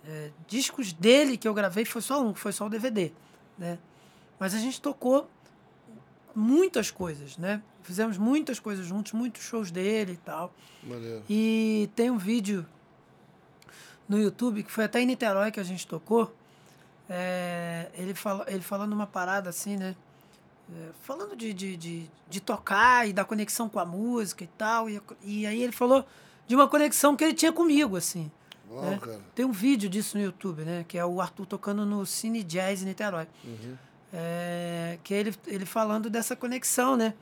[0.08, 3.12] é, discos dele que eu gravei foi só um, foi só o DVD.
[3.58, 3.78] Né?
[4.40, 5.30] Mas a gente tocou
[6.34, 7.62] muitas coisas, né?
[7.84, 10.54] Fizemos muitas coisas juntos, muitos shows dele e tal.
[10.84, 11.24] Maneiro.
[11.30, 12.66] E tem um vídeo
[14.08, 16.34] no YouTube, que foi até em Niterói que a gente tocou.
[17.10, 19.96] é, ele, fala, ele falando uma parada assim, né?
[20.72, 24.90] É, falando de, de, de, de tocar e da conexão com a música e tal.
[24.90, 26.06] E, e aí ele falou
[26.48, 28.32] de uma conexão que ele tinha comigo, assim.
[28.70, 29.20] Bom, né?
[29.34, 30.86] Tem um vídeo disso no YouTube, né?
[30.88, 33.28] Que é o Arthur tocando no Cine Jazz em Niterói.
[33.44, 33.76] Uhum.
[34.14, 37.16] É, que ele, ele falando dessa conexão, né?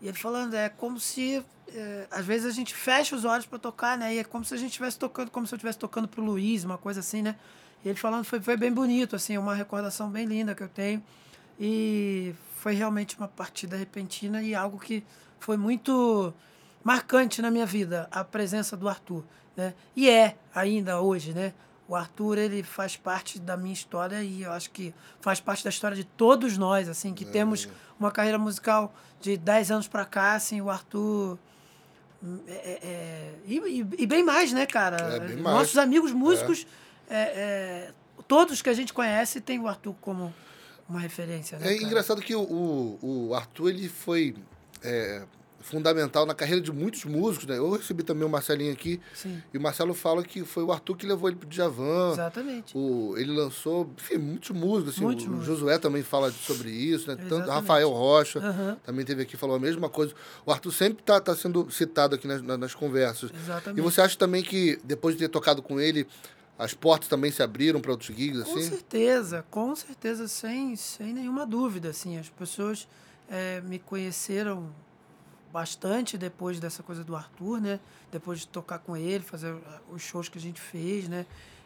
[0.00, 1.44] E ele falando, é como se.
[1.68, 4.14] é, às vezes a gente fecha os olhos para tocar, né?
[4.14, 6.64] E é como se a gente estivesse tocando, como se eu estivesse tocando pro Luiz,
[6.64, 7.36] uma coisa assim, né?
[7.84, 11.02] E ele falando, foi, foi bem bonito, assim, uma recordação bem linda que eu tenho.
[11.60, 15.04] E foi realmente uma partida repentina e algo que
[15.38, 16.32] foi muito
[16.82, 19.24] marcante na minha vida, a presença do Arthur,
[19.56, 19.74] né?
[19.94, 21.52] E é ainda hoje, né?
[21.88, 25.70] O Arthur, ele faz parte da minha história e eu acho que faz parte da
[25.70, 30.34] história de todos nós, assim, que temos uma carreira musical de 10 anos pra cá,
[30.34, 31.38] assim, o Arthur...
[32.22, 34.96] hum, é- é- é- e, e- bem mais, né, cara?
[34.96, 35.42] É, mais.
[35.42, 36.66] Nossos amigos músicos,
[37.08, 37.92] é, é,
[38.26, 40.34] todos que a gente conhece, tem o Arthur como
[40.88, 41.86] uma referência, né, É cara?
[41.86, 44.34] engraçado que o, o, Arthur ele foi
[44.82, 45.22] é,
[45.60, 47.58] fundamental na carreira de muitos músicos, né?
[47.58, 50.96] Eu recebi também o Marcelinho aqui Sim, e o Marcelo fala que foi o Arthur
[50.96, 52.12] que levou ele pro Djavan.
[52.12, 52.76] exatamente.
[52.76, 54.94] O, ele lançou, enfim, muitos músicos.
[54.94, 55.46] Assim, Muitos o músicos.
[55.46, 57.16] Josué também fala sobre isso, né?
[57.28, 57.48] Tanto.
[57.50, 60.14] Rafael Rocha Aham, também teve aqui falou a mesma coisa.
[60.44, 63.30] O Arthur sempre tá, tá sendo citado aqui nas, nas, conversas.
[63.34, 63.78] exatamente.
[63.78, 66.06] E você acha também que depois de ter tocado com ele,
[66.58, 68.68] as portas também se abriram para outros gigs, Com assim?
[68.68, 72.86] certeza, com certeza, sem, sem nenhuma dúvida, assim, as pessoas
[73.28, 74.70] eh, me conheceram
[75.56, 77.80] bastante depois dessa coisa do Arthur, né?
[78.12, 81.24] Depois de tocar com ele, fazer ah, os shows que a gente fez, né?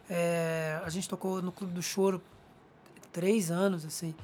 [0.09, 2.22] Eh, a gente tocou no Clube do Choro
[3.11, 4.14] três anos, assim,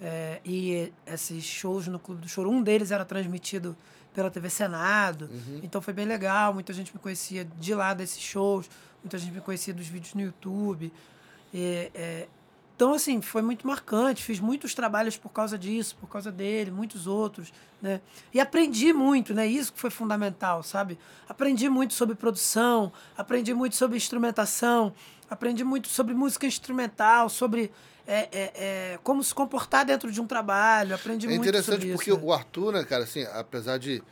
[0.00, 3.76] eh, e esses shows no Clube do Choro, um deles era transmitido
[4.14, 5.28] pela TV Senado,
[5.60, 8.70] então foi bem legal, muita gente me conhecia de lá desses shows,
[9.02, 10.92] muita gente me conhecia dos vídeos no YouTube,
[11.52, 12.28] e, é,
[12.76, 14.22] então, assim, foi muito marcante.
[14.22, 18.02] Fiz muitos trabalhos por causa disso, por causa dele, muitos outros, né?
[18.34, 19.46] E aprendi muito, né?
[19.46, 20.98] Isso que foi fundamental, sabe?
[21.26, 24.92] Aprendi muito sobre produção, aprendi muito sobre instrumentação,
[25.30, 27.72] aprendi muito sobre música instrumental, sobre
[28.06, 30.94] é, é, é, como se comportar dentro de um trabalho.
[30.94, 32.20] Aprendi É muito interessante sobre porque isso.
[32.20, 32.26] né?
[32.26, 34.02] o Arthur, né, cara, assim, apesar de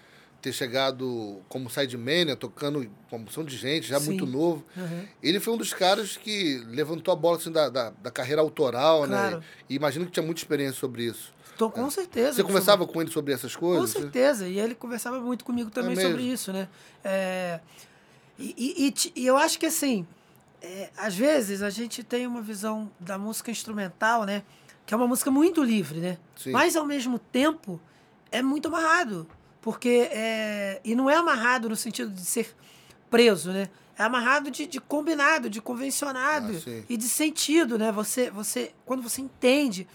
[0.44, 4.08] ter chegado como sideman, né, tocando com uma de gente, já Sim.
[4.10, 5.06] muito novo, Uhum.
[5.22, 9.06] ele foi um dos caras que levantou a bola assim, da, da, da carreira autoral,
[9.06, 9.38] Claro.
[9.38, 9.42] né?
[9.70, 11.32] E imagino que tinha muita experiência sobre isso.
[11.56, 12.28] Tô, com certeza.
[12.28, 12.30] É.
[12.32, 13.88] Você sobre- conversava com ele sobre essas Com coisas?
[13.90, 16.10] certeza, e ele conversava muito comigo também mesmo?
[16.10, 16.68] sobre isso, né?
[17.02, 17.60] É,
[18.38, 20.06] e, e- e e eu acho que assim,
[20.60, 24.42] é, às vezes a gente tem uma visão da música instrumental, né?
[24.84, 26.18] Que é uma música muito livre, né?
[26.36, 26.50] Sim.
[26.50, 27.80] Mas ao mesmo tempo
[28.30, 29.26] é muito amarrado.
[29.64, 32.54] Porque é, e não é amarrado no sentido de ser
[33.08, 33.70] preso, né?
[33.96, 37.90] É amarrado de, de combinado, de convencionado Ah, e de sentido, né?
[37.90, 39.88] Você, você, quando você entende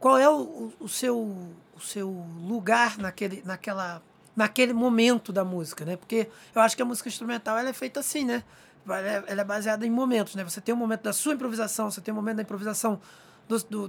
[0.00, 2.08] qual é o, o, seu, o seu
[2.48, 4.02] lugar naquele, naquela,
[4.34, 5.96] naquele momento da música, né?
[5.96, 8.42] Porque eu acho que a música instrumental ela é feita assim, né?
[8.84, 10.42] Ela é, é baseada em momentos, né?
[10.42, 13.00] Você tem um momento da sua improvisação, você tem um momento da improvisação
[13.46, 13.88] do- do-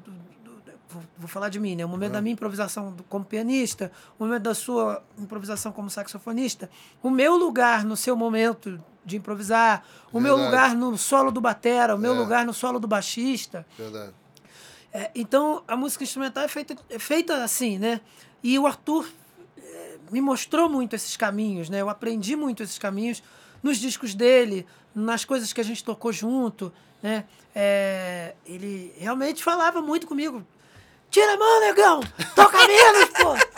[1.18, 1.86] vou, falar de mim, né?
[1.86, 6.70] O momento da minha improvisação como pianista, o momento da sua improvisação como saxofonista,
[7.04, 10.56] o meu lugar no seu momento de improvisar, o meu Verdade.
[10.56, 12.18] lugar no solo do batera, o meu É.
[12.18, 13.66] lugar no solo do baixista.
[13.78, 14.14] Verdade.
[14.92, 18.02] É, então, a música instrumental é feita, é feita assim, né?
[18.44, 19.08] E o Arthur
[19.58, 21.82] é, me mostrou muito esses caminhos, né?
[21.82, 23.22] Eu aprendi muito esses caminhos
[23.62, 26.72] nos discos dele, nas coisas que a gente tocou junto,
[27.04, 27.26] né?
[27.54, 30.46] É, ele realmente falava muito comigo.
[31.10, 32.00] Tira a mão, negão!
[32.36, 33.34] Toca menos, pô!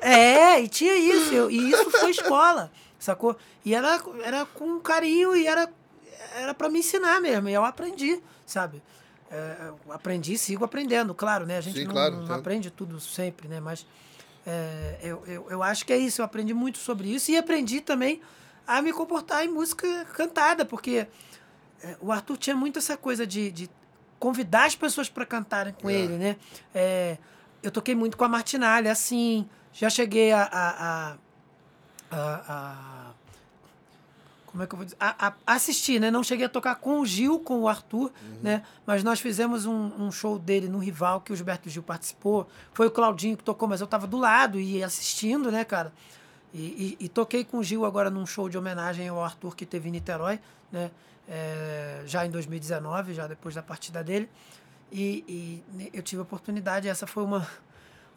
[0.00, 1.34] É, e tinha isso.
[1.34, 3.36] eu- e isso foi escola, sacou?
[3.64, 5.68] E era, era com carinho e era,
[6.36, 7.48] era para me ensinar mesmo.
[7.48, 8.80] E eu aprendi, sabe?
[9.30, 11.56] É, aprendi e sigo aprendendo, claro, né?
[11.58, 13.58] A gente Sim, não, claro, não aprende tudo sempre, né?
[13.60, 13.84] Mas
[14.46, 16.20] é, eu, eu, eu acho que é isso.
[16.20, 18.20] Eu aprendi muito sobre isso e aprendi também
[18.66, 21.08] a me comportar em música cantada, porque
[21.82, 23.70] é, o Arthur tinha muito essa coisa de, de
[24.18, 25.92] convidar as pessoas para cantarem com É.
[25.94, 26.36] ele, né?
[26.74, 27.18] É,
[27.62, 29.48] eu toquei muito com a Martinalha, assim.
[29.72, 31.16] Já cheguei a, a,
[32.10, 32.16] a,
[32.48, 33.10] a-
[34.46, 34.96] como é que eu vou dizer?
[34.98, 36.10] A, a- assistir, né?
[36.10, 38.10] Não cheguei a tocar com o Gil, com o Arthur,
[38.42, 38.62] né?
[38.86, 42.48] Mas nós fizemos um, um show dele no Rival, que o Gilberto Gil participou.
[42.72, 45.92] Foi o Claudinho que tocou, mas eu tava do lado e assistindo, né, cara?
[46.52, 49.66] E, e- e toquei com o Gil agora num show de homenagem ao Arthur que
[49.66, 50.40] teve em Niterói,
[50.72, 50.90] né?
[51.28, 54.28] É, já em 2019, já depois da partida dele.
[54.90, 57.46] E, e eu tive a oportunidade, essa foi uma,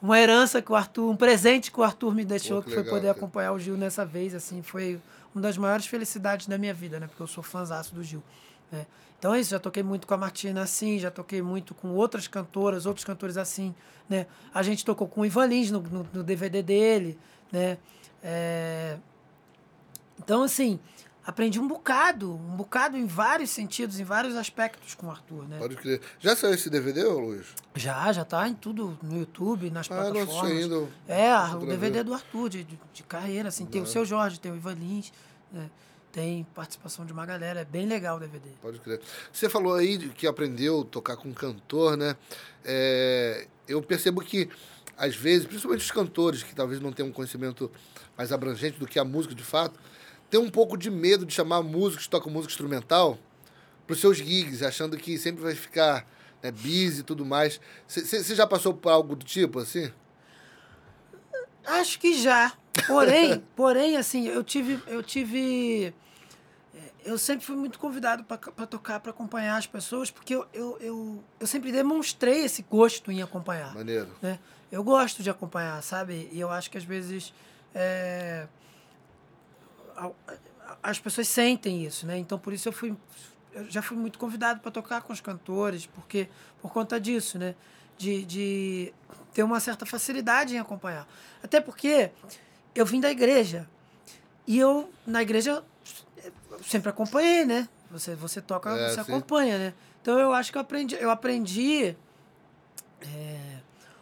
[0.02, 2.74] uma herança que o Arthur, um presente que o Arthur me deixou, Pô, que que,
[2.76, 3.18] foi legal, poder cara.
[3.18, 5.00] acompanhar o Gil nessa vez, assim, foi
[5.36, 7.08] uma das maiores felicidades da minha vida, né?
[7.08, 8.24] Porque eu sou fãzaço do Gil.
[8.72, 8.86] né?
[9.20, 12.28] Então é isso, já toquei muito com a Martina assim, já toquei muito com outras
[12.28, 13.76] cantoras, outros cantores assim,
[14.10, 14.26] né?
[14.54, 17.20] A gente tocou com o Ivan Lins no, no, no DVD dele,
[17.52, 17.78] né?
[18.24, 18.98] É,
[20.18, 20.80] Então, assim,
[21.26, 25.58] aprendi um bocado, um bocado em vários sentidos, em vários aspectos com o Arthur, né?
[25.60, 26.02] Pode crer.
[26.20, 27.48] Já saiu esse DVD, Luiz?
[27.76, 30.52] Já, já tá em tudo, no YouTube, nas Ah, plataformas.
[30.52, 30.88] ainda.
[31.08, 32.04] É, o DVD ver.
[32.04, 33.66] do Arthur, de, de, carreira, assim.
[33.66, 35.12] Tem o Seu Jorge, tem o Ivan Lins,
[35.52, 35.70] né?
[36.12, 38.50] Tem participação de uma galera, é bem legal o DVD.
[38.62, 39.00] Pode crer.
[39.32, 42.18] Você falou aí que aprendeu a tocar com cantor, né?
[42.66, 44.50] É, eu percebo que,
[44.98, 47.72] às vezes, principalmente os cantores, que talvez não tenham um conhecimento
[48.18, 49.80] mais abrangente do que a música de fato,
[50.32, 53.20] tem um pouco de medo de chamar músicos que tocam música instrumental
[53.86, 56.08] para os seus gigs, achando que sempre vai ficar
[56.42, 57.60] né, busy e tudo mais.
[57.86, 59.92] Você já passou por algo do tipo, assim?
[61.66, 62.54] Acho que já.
[62.88, 64.82] Porém, porém, assim, eu tive.
[64.88, 65.94] Eu tive.
[66.74, 70.78] é, Eu sempre fui muito convidado para tocar, para acompanhar as pessoas, porque eu, eu,
[70.80, 73.76] eu, eu sempre demonstrei esse gosto em acompanhar.
[73.76, 74.08] Maneiro.
[74.22, 74.40] né?
[74.72, 76.30] Eu gosto de acompanhar, sabe?
[76.32, 77.34] E eu acho que às vezes
[77.76, 78.48] é,
[80.82, 82.18] as pessoas sentem isso, né?
[82.18, 82.96] Então por isso eu fui,
[83.54, 86.30] eu já fui muito convidado para tocar com os cantores, porque
[86.62, 87.56] por conta disso, né?
[87.98, 88.94] De, de
[89.34, 91.08] ter uma certa facilidade em acompanhar.
[91.44, 92.12] Até porque
[92.74, 93.70] eu vim da igreja
[94.48, 95.64] e eu na igreja
[96.66, 97.68] sempre acompanhei, né?
[97.92, 99.12] Você você toca, É, você sim.
[99.12, 99.74] acompanha, né?
[100.02, 101.96] Então eu acho que eu aprendi, eu aprendi
[103.02, 103.41] é,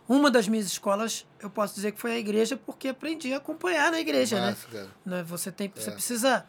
[0.10, 3.92] uma das minhas escolas, eu posso dizer que foi a igreja, porque aprendi a acompanhar
[3.92, 4.84] na igreja, Massa, cara.
[5.06, 5.18] né?
[5.18, 5.24] né?
[5.24, 5.94] Você, tem, você É.
[5.94, 6.46] precisa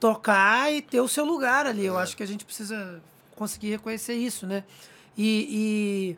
[0.00, 1.86] tocar e ter o seu lugar ali.
[1.86, 2.02] Eu É.
[2.02, 3.00] acho que a gente precisa
[3.36, 4.64] conseguir reconhecer isso, né?
[5.16, 6.16] E,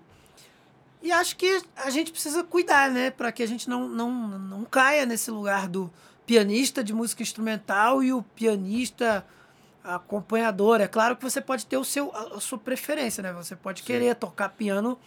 [1.03, 3.11] e, e acho que a gente precisa cuidar, né?
[3.11, 5.91] Para que a gente não, não, não caia nesse lugar do
[6.27, 9.25] pianista de música instrumental e o pianista
[9.85, 10.81] acompanhador.
[10.81, 13.33] É claro que você pode ter o seu, a, sua preferência, né?
[13.35, 14.99] Você pode querer tocar piano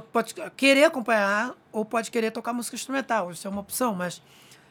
[0.00, 3.30] pode, querer acompanhar ou pode querer tocar música instrumental.
[3.30, 4.22] Isso é uma opção, mas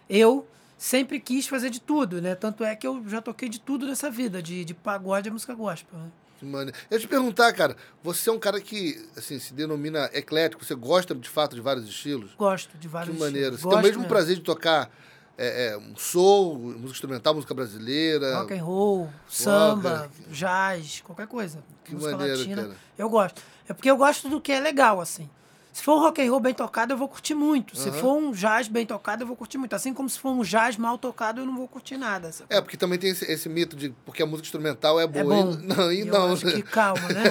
[0.10, 2.34] eu sempre quis fazer de tudo, né?
[2.34, 5.54] Tanto é que eu já toquei de tudo nessa vida, de, de pagode a música
[5.54, 6.00] gospel.
[6.00, 6.10] Né?
[6.40, 6.76] Que maneiro.
[6.90, 11.14] Eu te perguntar, cara, você é um cara que assim, se denomina eclético, você gosta
[11.14, 12.34] de fato de vários estilos?
[12.34, 13.54] Gosto de vários Que maneiro.
[13.56, 13.62] estilos.
[13.62, 14.90] Você tem o Gosto mesmo prazer de tocar
[15.38, 18.38] é, é, um soul, música instrumental, música brasileira?
[18.40, 21.64] Rock and roll, samba, jazz, qualquer coisa.
[21.84, 22.62] Que música maneiro, latina.
[22.64, 22.76] cara.
[22.98, 23.42] Eu gosto.
[23.68, 25.30] É porque eu gosto do que é legal, assim.
[25.74, 27.78] Se for um rock and roll bem tocado, eu vou curtir muito.
[27.78, 27.98] Se Aham.
[27.98, 29.74] for um jazz bem tocado, eu vou curtir muito.
[29.74, 32.30] Assim como se for um jazz mal tocado, eu não vou curtir nada.
[32.32, 32.56] sacou?
[32.56, 35.22] É, porque também tem esse, esse mito de porque a música instrumental é boa.
[35.22, 35.54] É bom.
[35.54, 36.34] E, não, e Eu não.
[36.34, 37.24] acho que calma, né?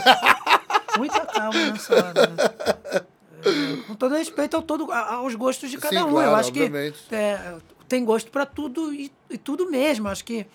[0.97, 3.05] Muita calma nessa hora, né?
[3.45, 6.11] É, Com todo respeito ao todo, aos gostos de cada Sim, um.
[6.11, 6.99] claro, Eu acho obviamente.
[7.09, 7.57] que é,
[7.91, 10.07] tem gosto para tudo e, e tudo mesmo.
[10.09, 10.47] Acho que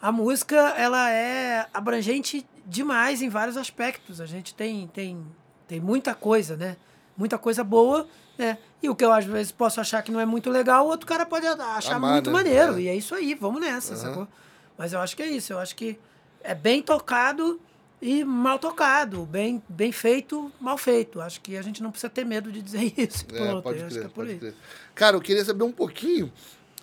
[0.00, 4.20] a música ela é abrangente demais em vários aspectos.
[4.20, 5.26] A gente tem, tem,
[5.66, 6.76] tem muita coisa, né?
[7.16, 8.58] Muita coisa boa, né?
[8.82, 11.06] E o que eu às vezes posso achar que não é muito legal, o outro
[11.06, 12.36] cara pode achar Amar, muito né?
[12.36, 12.76] maneiro.
[12.76, 12.82] É.
[12.82, 14.02] E é isso aí, vamos nessa, Aham.
[14.02, 14.28] sacou?
[14.76, 15.54] Mas eu acho que é isso.
[15.54, 15.98] Eu acho que
[16.42, 17.58] é bem tocado
[18.02, 19.24] e mal tocado.
[19.24, 21.20] Bem, bem feito, mal feito.
[21.20, 23.24] Acho que a gente não precisa ter medo de dizer isso.
[23.32, 24.54] É, Pronto, pode crer, é pode crer.
[24.94, 26.30] Cara, eu queria saber um pouquinho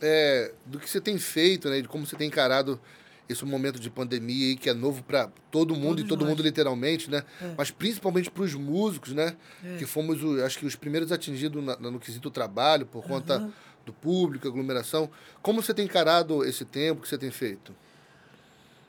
[0.01, 1.81] é, do que você tem feito, né?
[1.81, 2.79] De como você tem encarado
[3.27, 6.29] esse momento de pandemia aí, que é novo para todo mundo Todos e todo nós.
[6.29, 7.23] mundo literalmente, né?
[7.41, 7.53] É.
[7.55, 9.35] Mas principalmente para os músicos, né?
[9.63, 9.77] É.
[9.77, 13.47] Que fomos, acho que os primeiros atingidos na- no quesito trabalho, por conta
[13.85, 15.11] do público, aglomeração.
[15.43, 17.01] Como você tem encarado esse tempo?
[17.01, 17.75] Que você tem feito?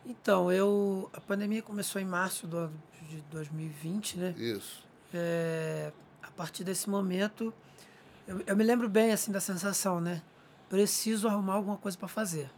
[0.05, 1.11] Então, eu.
[1.13, 2.71] A pandemia começou em março do,
[3.09, 4.35] de 2020, né?
[4.37, 4.83] Isso.
[5.13, 7.53] É, a partir desse momento,
[8.27, 10.23] eu, eu me lembro bem assim da sensação, né?
[10.69, 12.51] Preciso arrumar alguma coisa para fazer.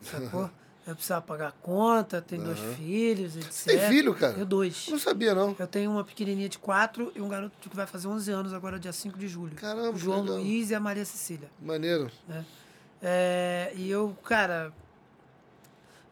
[0.00, 0.50] Sacou?
[0.86, 2.74] eu precisava pagar a conta, tenho dois Aham.
[2.74, 3.52] filhos, etc.
[3.52, 4.38] Você tem filho, cara?
[4.38, 4.88] Eu dois.
[4.88, 5.54] Não sabia, não.
[5.58, 8.78] Eu tenho uma pequenininha de quatro e um garoto que vai fazer 11 anos agora,
[8.78, 9.54] dia 5 de julho.
[9.56, 10.38] Caramba, o João legal.
[10.38, 11.50] Luiz e a Maria Cecília.
[11.60, 12.10] Maneiro.
[13.02, 14.72] É, e eu, cara,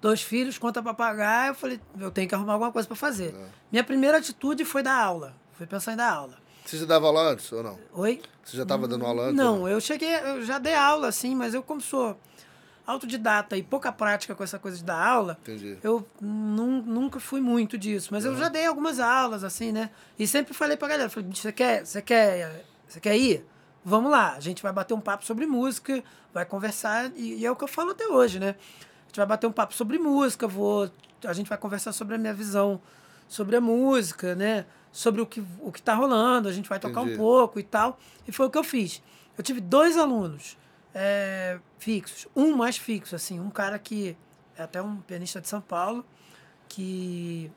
[0.00, 3.34] dois filhos, conta pra pagar, eu falei, eu tenho que arrumar alguma coisa pra fazer.
[3.34, 3.46] É.
[3.72, 5.34] Minha primeira atitude foi dar aula.
[5.54, 6.38] Foi pensar em dar aula.
[6.64, 7.78] Você já dava aula antes ou não?
[7.94, 8.20] Oi?
[8.44, 9.38] Você já estava dando aula antes?
[9.38, 12.18] ou Não, eu cheguei, eu já dei aula, assim, mas eu como sou
[12.86, 15.76] autodidata e pouca prática com essa coisa de dar aula, Entendi.
[15.82, 18.08] eu nun- nunca fui muito disso.
[18.12, 19.90] Mas eu já dei algumas aulas, assim, né?
[20.18, 23.44] E sempre falei pra galera, falei, você quer, você quer, você quer ir?
[23.84, 27.50] Vamos lá, a gente vai bater um papo sobre música, vai conversar, e, e é
[27.50, 28.54] o que eu falo até hoje, né?
[29.08, 30.90] A gente vai bater um papo sobre música, vou,
[31.24, 32.80] a gente vai conversar sobre a minha visão
[33.28, 34.64] sobre a música, né?
[34.90, 37.14] Sobre o que, o que tá rolando, a gente vai tocar Entendi.
[37.14, 37.98] um pouco e tal.
[38.26, 39.02] E foi o que eu fiz.
[39.36, 40.56] Eu tive dois alunos
[40.94, 44.16] é, fixos, um mais fixo, assim, um cara que
[44.56, 46.04] é até um pianista de São Paulo,
[46.68, 47.52] que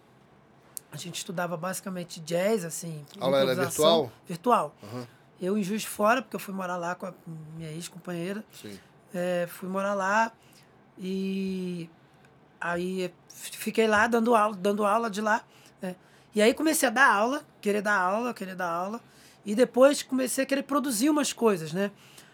[0.92, 3.04] a gente estudava basicamente jazz, assim.
[3.20, 4.12] Aula era virtual?
[4.28, 4.76] Virtual.
[4.84, 5.08] Aham,
[5.42, 7.14] Eu em Juiz de Fora, porque eu fui morar lá com a
[7.56, 8.44] minha ex-companheira.
[8.52, 8.78] sim.
[9.14, 10.32] É, fui morar lá
[11.04, 11.90] e
[12.60, 15.44] aí fiquei lá dando aula, dando aula de lá.
[15.82, 15.96] né?
[16.36, 19.02] E aí comecei a dar aula, querer dar aula, querer dar aula.
[19.44, 21.90] E depois comecei a querer produzir umas coisas, né?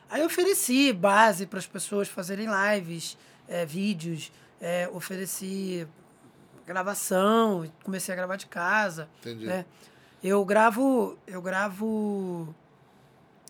[0.10, 5.88] Aí ofereci base para as pessoas fazerem lives, é, vídeos, é, ofereci
[6.66, 9.08] gravação, comecei a gravar de casa.
[9.22, 9.46] Entendi.
[9.46, 9.66] né?
[10.22, 12.54] Eu gravo, eu gravo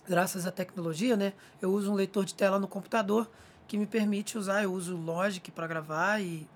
[0.08, 1.34] graças à tecnologia, né?
[1.60, 3.28] Eu uso um leitor de tela no computador
[3.68, 6.48] que me permite usar, eu uso Logic para gravar e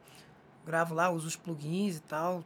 [0.66, 2.44] gravo lá, uso os plugins e tal.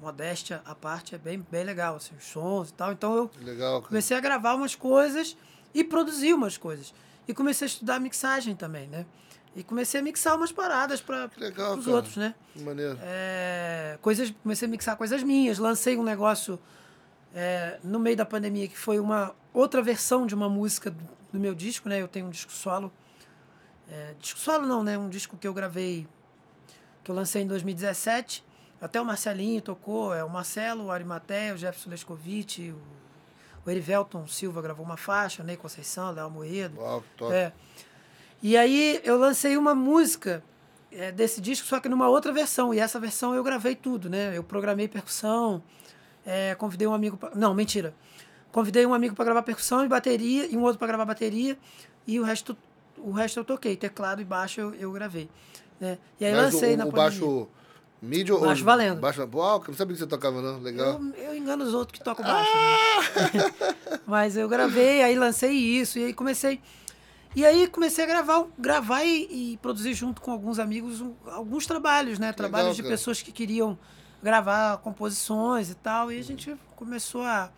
[0.00, 2.92] Modéstia à parte é bem, bem legal, assim, os sons e tal.
[2.92, 5.36] Então eu Legal, comecei a gravar umas coisas
[5.74, 6.94] e produzir umas coisas.
[7.28, 9.04] E comecei a estudar mixagem também, né?
[9.54, 11.28] E comecei a mixar umas paradas para
[11.76, 12.34] os outros, né?
[12.56, 12.98] Maneiro.
[13.02, 16.58] É, coisas, comecei a mixar coisas minhas, lancei um negócio
[17.34, 21.38] é, no meio da pandemia que foi uma outra versão de uma música do, do
[21.38, 22.00] meu disco, né?
[22.00, 22.92] Eu tenho um disco solo,
[23.90, 24.96] é, disco solo não, né?
[24.96, 26.06] Um disco que eu gravei,
[27.02, 28.44] que eu lancei em 2017.
[28.80, 32.80] Até o Marcelinho tocou, é o Marcelo, o Arimatea, o Jefferson Lescovitch, o,
[33.66, 36.80] o Erivelton Silva gravou uma faixa, Ney Conceição, Léo Moedo.
[36.80, 37.34] Uau, top.
[37.34, 37.52] É.
[38.42, 40.42] E aí eu lancei uma música
[40.90, 42.72] é, desse disco, só que numa outra versão.
[42.72, 44.36] E essa versão eu gravei tudo, né?
[44.36, 45.62] Eu programei percussão,
[46.24, 47.16] é, convidei um amigo.
[47.16, 47.32] Pra...
[47.34, 47.92] Não, mentira.
[48.50, 51.56] Convidei um amigo para gravar percussão e bateria, e um outro para gravar bateria,
[52.06, 52.56] e o resto,
[53.04, 53.76] o resto eu toquei.
[53.76, 55.28] Teclado e baixo eu, eu gravei.
[55.80, 55.98] Né?
[56.18, 57.10] E aí Mas lancei o, na o pandemia.
[57.10, 57.48] baixo
[58.02, 58.40] mídia ou...
[58.40, 59.00] Baixo valendo.
[59.00, 59.28] Baixo...
[59.34, 60.58] Uau, não sabia que você tocava, não.
[60.60, 61.00] Legal.
[61.16, 62.50] Eu, eu engano os outros que tocam baixo.
[62.54, 63.70] né?
[64.06, 66.60] Mas eu gravei, aí lancei isso, e aí comecei.
[67.34, 71.64] E aí comecei a gravar, gravar e, e produzir junto com alguns amigos um- alguns
[71.64, 72.32] trabalhos, né?
[72.32, 72.92] Trabalhos de cara.
[72.94, 73.78] pessoas que queriam
[74.22, 76.10] gravar composições e tal.
[76.10, 77.50] E a gente começou a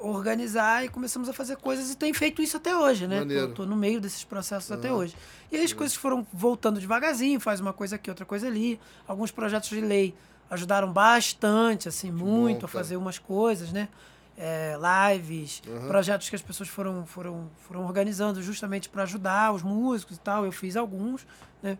[0.00, 3.20] organizar e começamos a fazer coisas e tem feito isso até hoje, né?
[3.54, 5.14] Tô no meio desses processos até hoje.
[5.50, 8.80] E aí as coisas foram voltando devagarzinho, faz uma coisa aqui, outra coisa ali.
[9.06, 10.14] Alguns projetos de lei
[10.50, 13.88] ajudaram bastante, assim, muito bom, a fazer umas coisas, né?
[14.36, 14.76] É,
[15.14, 15.86] lives, Uhum.
[15.88, 20.44] projetos que as pessoas foram, foram, foram organizando justamente para ajudar os músicos e tal.
[20.44, 21.26] Eu fiz alguns,
[21.62, 21.78] né?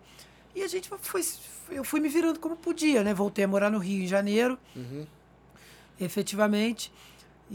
[0.54, 1.22] E a gente foi,
[1.70, 3.12] eu fui me virando como podia, né?
[3.14, 5.06] Voltei a morar no Rio em janeiro, Uhum.
[5.98, 6.92] efetivamente.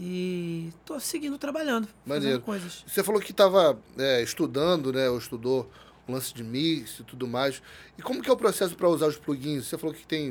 [0.00, 2.26] E tô seguindo trabalhando, Maneiro.
[2.36, 2.84] fazendo coisas.
[2.86, 3.76] Você falou que estava
[4.22, 5.10] estudando, né?
[5.10, 5.68] Ou estudou
[6.06, 7.60] o lance de mix e tudo mais.
[7.98, 9.66] E como que é o processo para usar os plugins?
[9.66, 10.30] Você falou que tem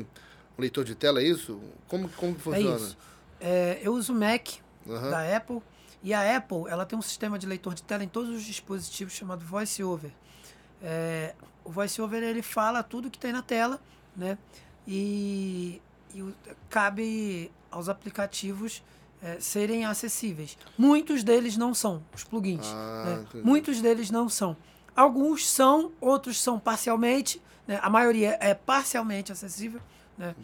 [0.56, 1.60] um leitor de tela, é isso?
[1.86, 2.76] Como, como que É funciona?
[2.76, 2.96] isso.
[3.38, 4.48] É, eu uso Mac,
[4.88, 5.10] Aham.
[5.10, 5.60] da Apple.
[6.02, 9.12] E a Apple, ela tem um sistema de leitor de tela em todos os dispositivos
[9.12, 10.12] chamado VoiceOver.
[10.82, 13.78] É, o VoiceOver ele fala tudo que tem na tela,
[14.16, 14.38] né?
[14.86, 15.82] E,
[16.14, 16.32] e o-
[16.70, 18.82] cabe aos aplicativos
[19.22, 20.56] é, serem acessíveis.
[20.76, 22.66] Muitos deles não são, os plugins.
[22.66, 23.40] Ah, né?
[23.42, 24.56] Muitos deles não são.
[24.94, 27.78] Alguns são, outros são parcialmente, né?
[27.82, 29.80] a maioria é parcialmente acessível.
[30.16, 30.34] Né?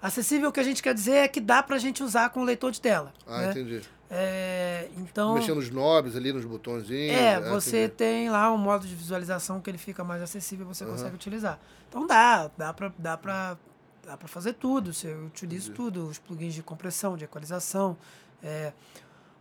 [0.00, 2.44] Acessível, o que a gente quer dizer é que dá pra gente usar com o
[2.44, 3.12] leitor de tela.
[3.26, 3.50] Ah, né?
[3.50, 3.82] entendi.
[4.08, 7.16] É, então, Mexendo nos knobs ali, nos botõezinhos.
[7.16, 7.94] é, ah, você entendi.
[7.96, 10.92] tem lá um modo de visualização que ele fica mais acessível, você Aham.
[10.92, 11.58] consegue utilizar.
[11.88, 13.58] Então dá, dá pra, dá pra,
[14.06, 17.96] dá pra fazer tudo, você utiliza tudo, os plugins de compressão, de equalização.
[18.42, 18.72] é,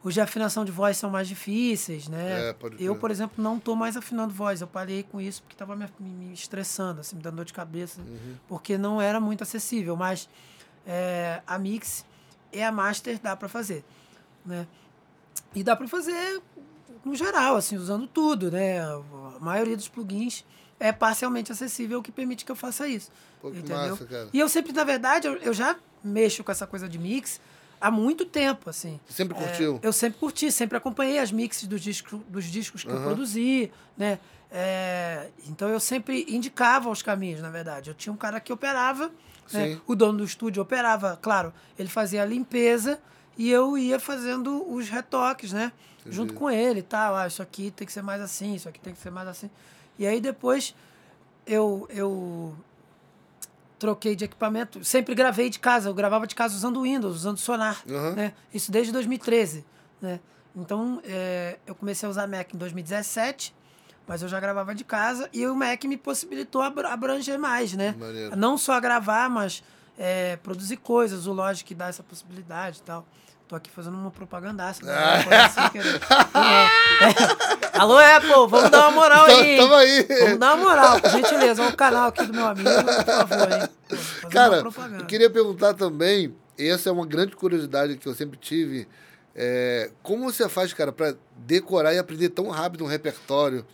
[0.03, 2.49] os de afinação de voz são mais difíceis, né?
[2.49, 5.75] É, eu, por exemplo, não tô mais afinando voz, eu parei com isso porque estava
[5.75, 8.35] me, me- estressando, assim, me dando dor de cabeça, Uhum.
[8.47, 10.29] porque não era muito acessível, mas
[10.85, 12.05] é, a Mix
[12.53, 13.83] e a Master dá pra fazer,
[14.45, 14.67] né?
[15.55, 16.39] E dá pra fazer
[17.03, 18.79] no geral, assim, usando tudo, né?
[18.81, 20.45] A maioria dos plugins
[20.79, 23.11] é parcialmente acessível, o que permite que eu faça isso.
[23.41, 23.75] Pô, entendeu?
[23.97, 24.29] massa.
[24.33, 27.39] E eu sempre, na verdade, eu, eu já mexo com essa coisa de mix
[27.79, 28.99] há muito tempo, assim.
[29.09, 29.79] Sempre É, curtiu?
[29.81, 33.03] eu sempre curti, sempre acompanhei as mixes dos discos, dos discos que eu Aham.
[33.03, 34.19] produzi, né?
[34.51, 37.89] É, então eu sempre indicava os caminhos, na verdade.
[37.89, 39.11] Eu tinha um cara que operava,
[39.51, 39.79] né?
[39.85, 42.99] O dono do estúdio operava, claro, ele fazia a limpeza
[43.37, 45.71] e eu ia fazendo os retoques, né?
[45.99, 46.15] Entendi.
[46.15, 47.15] Junto com ele e tal.
[47.15, 49.49] Ah, isso aqui tem que ser mais assim, isso aqui tem que ser mais assim.
[49.97, 50.75] E aí depois
[51.45, 52.53] eu, eu
[53.79, 54.83] troquei de equipamento.
[54.83, 55.89] Sempre gravei de casa.
[55.89, 57.83] Eu gravava de casa usando Windows, usando Sonar.
[57.89, 58.11] Aham.
[58.13, 58.33] Né?
[58.53, 59.65] Isso desde 2013.
[60.01, 60.19] Né?
[60.55, 63.53] Então, é, eu comecei a usar Mac em 2017,
[64.07, 67.93] mas eu já gravava de casa e o Mac me possibilitou abra- abranger mais, né?
[67.97, 68.35] Maneiro.
[68.35, 69.61] Não só gravar, mas
[69.97, 71.27] é, produzir coisas.
[71.27, 73.05] O Logic dá essa possibilidade e tal.
[73.47, 74.83] Tô aqui fazendo uma propagandaça.
[74.85, 74.91] né?
[74.97, 75.45] Ah.
[75.45, 75.99] Assim, querido.
[75.99, 77.77] É.
[77.79, 79.51] Alô, Apple, vamos dar uma moral aí.
[79.51, 79.57] hein?
[79.59, 80.03] Tamo aí.
[80.03, 81.61] Vamos dar uma moral, por gentileza.
[81.61, 83.69] Olha o canal aqui do meu amigo, por favor, hein?
[84.21, 85.03] Pô, Cara, propaganda.
[85.03, 88.87] eu queria perguntar também, essa é uma grande curiosidade que eu sempre tive,
[89.35, 93.65] é, como você faz, cara, pra decorar e aprender tão rápido um repertório?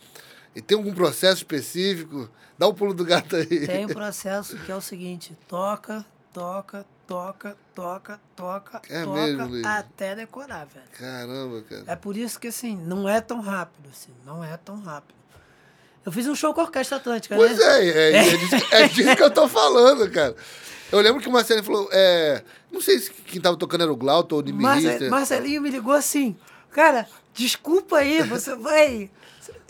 [0.55, 2.27] E tem algum processo específico?
[2.57, 3.67] Dá o pulo do gato aí.
[3.67, 6.03] Tem um processo que é o seguinte: toca,
[6.33, 10.85] toca, toca, toca, toca, É toca, mesmo, até decorar, velho.
[10.97, 11.83] Caramba, cara.
[11.87, 15.19] É por isso que, assim, não é tão rápido, assim, não é tão rápido.
[16.05, 17.65] Eu fiz um show com a Orquestra Atlântica, Pois né?
[17.65, 20.35] é, é, é, disso, é disso que eu tô falando, cara.
[20.91, 23.95] Eu lembro que o Marcelo falou, é, não sei se quem tava tocando era o
[23.95, 25.09] Glauto ou o Marce-.
[25.09, 26.35] Marcelinho me ligou assim,
[26.71, 29.11] cara, desculpa aí, você vai.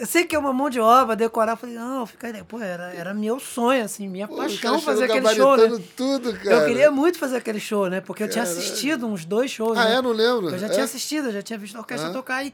[0.02, 1.56] Eu sei que é uma mão de obra decorar.
[1.56, 2.44] Falei, não, fica aí.
[2.44, 5.84] Pô, era, era meu sonho, assim, minha Pô, paixão fazer chegou aquele show, né?
[5.96, 6.50] tudo, cara.
[6.56, 8.02] Eu queria muito fazer aquele show, né?
[8.02, 8.60] Porque eu tinha Caralho.
[8.60, 9.78] assistido uns dois shows.
[9.78, 9.96] Ah, né?
[9.98, 10.02] é?
[10.02, 10.50] Não lembro.
[10.50, 10.70] Eu já É?
[10.72, 12.14] tinha assistido, eu já tinha visto a orquestra Ah.
[12.14, 12.44] tocar.
[12.44, 12.52] E,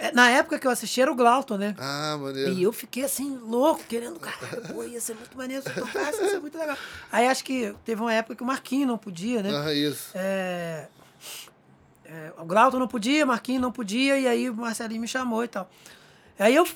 [0.00, 1.76] é, na época que eu assisti era o Glauton, né?
[1.78, 2.50] Ah, maneiro.
[2.52, 4.36] E eu fiquei assim, louco, querendo, cara,
[4.72, 6.76] pô, ia ser muito maneiro se eu tocasse, ia ser muito legal.
[7.12, 9.50] Aí acho que teve uma época que o Marquinhos não podia, né?
[9.64, 10.10] Ah, isso.
[10.12, 10.88] É,
[12.04, 15.44] é, o Glauton não podia, o Marquinhos não podia, e aí o Marcelinho me chamou
[15.44, 15.70] e tal.
[16.38, 16.66] Aí eu,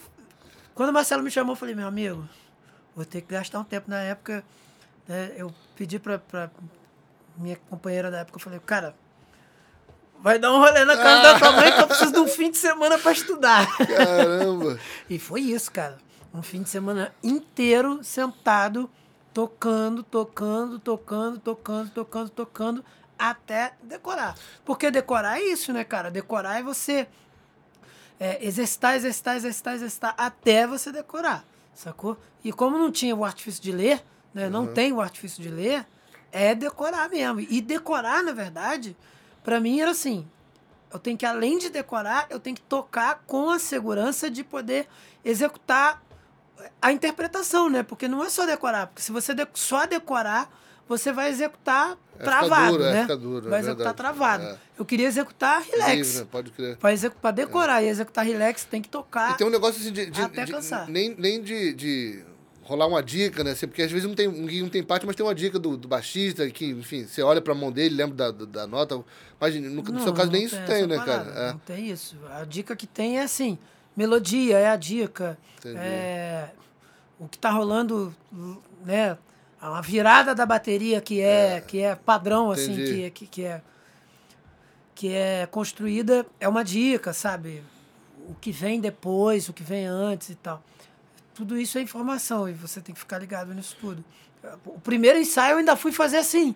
[0.74, 2.28] quando o Marcelo me chamou, eu falei, meu amigo,
[2.94, 3.90] vou ter que gastar um tempo.
[3.90, 4.44] Na época,
[5.06, 6.50] né, eu pedi pra, pra
[7.36, 8.94] minha companheira da época, eu falei, cara,
[10.20, 12.50] vai dar um rolê na casa da tua mãe que eu preciso de um fim
[12.50, 13.66] de semana pra estudar.
[13.78, 14.78] Caramba.
[15.08, 15.98] E foi isso, cara.
[16.34, 18.90] Um fim de semana inteiro sentado,
[19.32, 22.84] tocando, tocando, tocando, tocando, tocando, tocando,
[23.18, 24.34] até decorar.
[24.64, 26.10] Porque decorar é isso, né, cara?
[26.10, 27.08] Decorar é você
[28.20, 31.44] é, exercitar, exercitar, exercitar, exercitar, até você decorar,
[31.74, 32.16] sacou?
[32.44, 34.02] E como não tinha o artifício de ler,
[34.34, 35.86] né, não tem o artifício de ler,
[36.32, 37.40] é decorar mesmo.
[37.40, 38.96] E decorar, na verdade,
[39.42, 40.26] pra mim era assim,
[40.92, 44.88] eu tenho que, além de decorar, eu tenho que tocar com a segurança de poder
[45.24, 46.02] executar
[46.82, 47.82] a interpretação, né?
[47.82, 48.86] Porque não é só decorar.
[48.88, 50.50] Porque se você de- só decorar,
[50.88, 53.00] você vai executar É, travado, duro, é, né?
[53.02, 54.44] fica duro, é vai executar travado.
[54.44, 54.56] É.
[54.78, 55.94] Eu queria executar relax.
[56.14, 56.24] Livre?
[56.26, 56.76] Pode crer.
[56.76, 59.32] Para executar, decorar e executar relax, tem que tocar.
[59.32, 60.10] E tem um negócio assim de.
[60.10, 60.88] de- Até de- cansar.
[60.88, 62.24] nem nem de, de
[62.68, 63.54] rolar uma dica, né?
[63.54, 66.48] Porque às vezes não tem, não tem parte, mas tem uma dica do, do baixista,
[66.50, 69.02] que, enfim, você olha pra mão dele, lembra da, da, nota.
[69.40, 71.46] Mas no, no seu caso nem isso tem, né, parada, cara?
[71.46, 71.52] É.
[71.52, 72.16] Não tem isso.
[72.30, 73.58] A dica que tem é assim,
[73.96, 75.38] melodia é a dica.
[75.58, 75.78] Entendi.
[75.78, 76.50] É,
[77.18, 78.14] o que tá rolando,
[78.84, 79.16] né?
[79.60, 83.10] A virada da bateria que é, que é padrão, assim, Entendi.
[83.10, 83.62] que, que, que é
[84.98, 87.62] que é construída é uma dica, sabe?
[88.28, 90.60] O que vem depois, o que vem antes e tal.
[91.32, 94.04] Tudo isso é informação e você tem que ficar ligado nisso tudo.
[94.66, 96.52] O primeiro ensaio eu ainda fui fazer assim.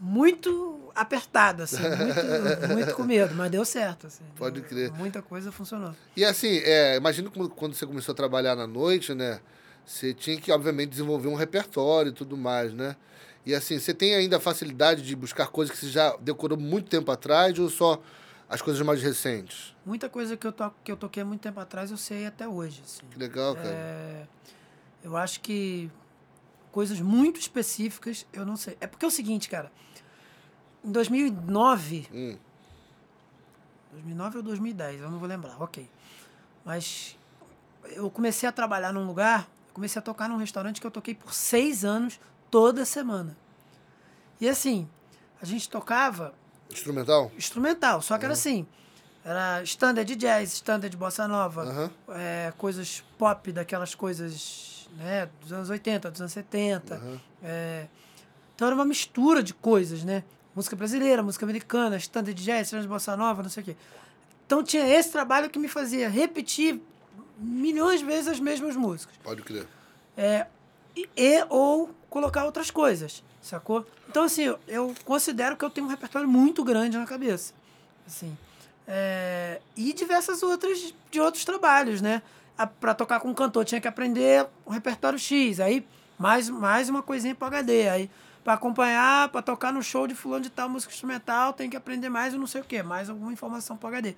[0.00, 4.06] muito apertado, assim, muito, muito com medo, mas deu certo.
[4.06, 4.90] Assim, Pode crer.
[4.92, 5.94] Muita coisa funcionou.
[6.16, 9.40] E assim, é, imagino quando você começou a trabalhar na noite, né?
[9.88, 12.94] Você tinha que, obviamente, desenvolver um repertório e tudo mais, né?
[13.46, 16.90] E assim, você tem ainda a facilidade de buscar coisas que você já decorou muito
[16.90, 17.98] tempo atrás ou só
[18.50, 19.74] as coisas mais recentes?
[19.86, 22.46] Muita coisa que eu, to que eu toquei há muito tempo atrás eu sei até
[22.46, 22.82] hoje.
[22.84, 23.00] Assim.
[23.10, 23.66] Que legal, cara.
[23.70, 24.26] É,
[25.02, 25.90] eu acho que
[26.70, 28.76] coisas muito específicas eu não sei.
[28.82, 29.72] É porque é o seguinte, cara.
[30.84, 32.36] Em 2009, Hum,
[33.92, 35.88] 2009 ou 2010, eu não vou lembrar, ok.
[36.62, 37.16] Mas
[37.86, 41.32] eu comecei a trabalhar num lugar, comecei a tocar num restaurante que eu toquei por
[41.32, 42.18] seis anos,
[42.50, 43.36] toda semana.
[44.40, 44.88] E assim,
[45.40, 46.34] a gente tocava
[46.68, 47.30] instrumental?
[47.38, 48.66] instrumental, só que era assim,
[49.24, 51.90] era standard de jazz, standard de bossa nova, Aham.
[52.08, 56.96] é, coisas pop, daquelas coisas né, dos anos 80, dos anos 70.
[56.96, 57.20] Aham.
[57.44, 57.86] É,
[58.54, 60.24] então era uma mistura de coisas, né?
[60.56, 63.76] Música brasileira, música americana, standard de jazz, standard de bossa nova, não sei o quê.
[64.44, 66.80] Então tinha esse trabalho que me fazia repetir
[67.38, 69.16] milhões de vezes as mesmas músicas.
[69.22, 69.66] Pode crer.
[70.16, 70.46] É,
[70.96, 73.86] e, e- ou colocar outras coisas, sacou?
[74.08, 77.52] Então, assim, eu, eu considero que eu tenho um repertório muito grande na cabeça.
[78.06, 78.36] Assim.
[78.86, 82.22] É, e diversas outras de outros trabalhos, né?
[82.80, 85.86] Para tocar com um cantor tinha que aprender o repertório X, aí
[86.18, 87.88] mais, mais uma coisinha para HD.
[87.88, 88.10] Aí,
[88.42, 92.08] para acompanhar, para tocar no show de fulano de tal música instrumental, tem que aprender
[92.08, 94.16] mais o não sei o quê, mais alguma informação para HD.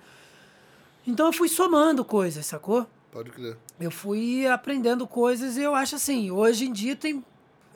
[1.05, 2.87] Então eu fui somando coisas, sacou?
[3.11, 3.57] Pode crer.
[3.79, 7.23] eu fui aprendendo coisas e eu acho assim, hoje em dia tem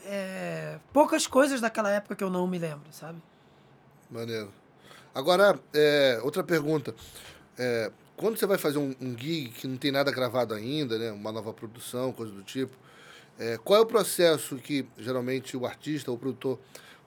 [0.06, 3.22] é, poucas coisas daquela época que eu não me lembro, sabe?
[4.10, 4.52] Maneiro.
[5.14, 6.96] Agora, é, outra pergunta.
[7.58, 11.12] É, quando você vai fazer um, um gig que não tem nada gravado ainda, né?
[11.12, 12.78] Uma nova produção, coisa do tipo.
[13.38, 16.60] é, qual é o processo que geralmente o artista ou o produtor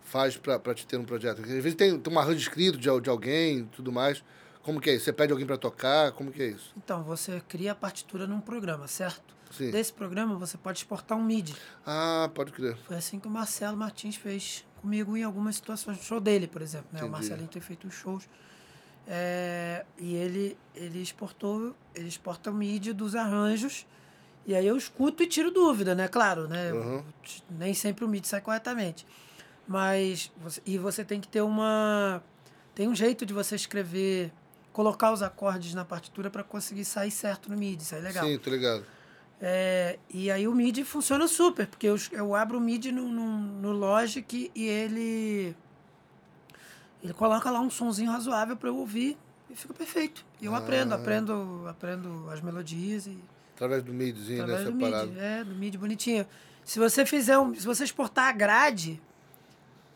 [0.02, 1.36] faz para te ter um projeto?
[1.36, 4.22] Porque às vezes tem, tem um arranjo escrito de, de alguém e tudo mais.
[4.68, 5.06] Como que é isso?
[5.06, 6.12] Você pede alguém para tocar?
[6.12, 6.74] Como que é isso?
[6.76, 9.34] Então, você cria a partitura num programa, certo?
[9.50, 9.70] Sim.
[9.70, 11.56] Desse programa você pode exportar um MIDI.
[11.86, 12.76] Ah, pode crer.
[12.86, 16.60] Foi assim que o Marcelo Martins fez comigo em algumas situações do show dele, por
[16.60, 16.88] exemplo.
[16.92, 17.02] Né?
[17.02, 17.08] O.
[17.08, 18.28] Marcelinho tem feito os shows.
[19.06, 23.86] É, e ele, ele exportou, ele exporta o MIDI dos arranjos.
[24.46, 26.08] E aí eu escuto e tiro dúvida, né?
[26.08, 26.74] Claro, né?
[26.74, 27.02] Uhum.
[27.52, 29.06] Nem sempre o MIDI sai corretamente.
[29.66, 30.30] Mas.
[30.66, 32.22] E você tem que ter uma.
[32.74, 34.30] Tem um jeito de você escrever,
[34.78, 38.24] colocar os acordes na partitura para conseguir sair certo no MIDI, sair legal.
[38.24, 38.84] Sim, tô ligado.
[39.40, 43.28] É, e aí o MIDI funciona super, porque eu, eu abro o MIDI no, no,
[43.38, 45.56] no Logic e ele.
[47.02, 49.18] Ele coloca lá um sonzinho razoável para eu ouvir
[49.50, 50.24] e fica perfeito.
[50.40, 50.96] E eu aprendo, Ah.
[50.96, 53.18] aprendo, aprendo as melodias e
[53.56, 54.54] Através do midzinho, né?
[54.54, 55.08] através do Separado.
[55.08, 55.20] MIDI.
[55.20, 56.24] É, do MIDI bonitinho.
[56.64, 59.02] Se você fizer um, se você exportar a grade,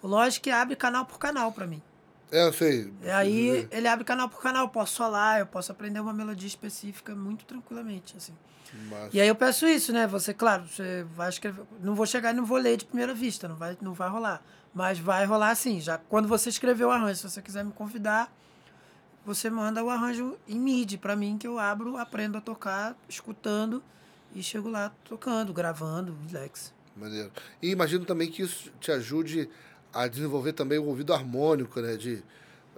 [0.02, 1.80] o Logic abre canal por canal para mim.
[2.32, 2.90] É, eu sei.
[3.02, 6.48] E aí ele abre canal por canal, eu posso solar, eu posso aprender uma melodia
[6.48, 8.32] específica muito tranquilamente, assim.
[8.88, 9.10] Massa.
[9.12, 10.06] E aí eu peço isso, né?
[10.06, 11.62] Você, claro, você vai escrever.
[11.82, 14.42] Não vou chegar e não vou ler de primeira vista, não vai, não vai rolar.
[14.74, 15.78] Mas vai rolar sim.
[15.78, 18.34] Já quando você escrever o arranjo, se você quiser me convidar,
[19.26, 23.82] você manda o arranjo em MIDI para mim, que eu abro, aprendo a tocar, escutando
[24.34, 26.72] e chego lá tocando, gravando, relax.
[26.96, 27.30] Maneiro.
[27.60, 29.50] E imagino também que isso te ajude
[29.92, 31.96] a desenvolver também o ouvido harmônico, né?
[31.96, 32.22] De,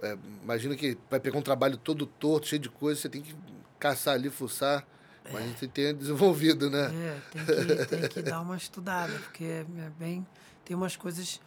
[0.01, 3.35] é, imagina que vai pegar um trabalho todo torto, cheio de coisas, você tem que
[3.79, 4.85] caçar ali, fuçar.
[5.31, 6.91] Mas você tenha desenvolvido, né?
[6.93, 9.65] É, tem que, tem que dar uma estudada, porque é
[9.97, 10.25] bem.
[10.63, 11.41] Tem umas coisas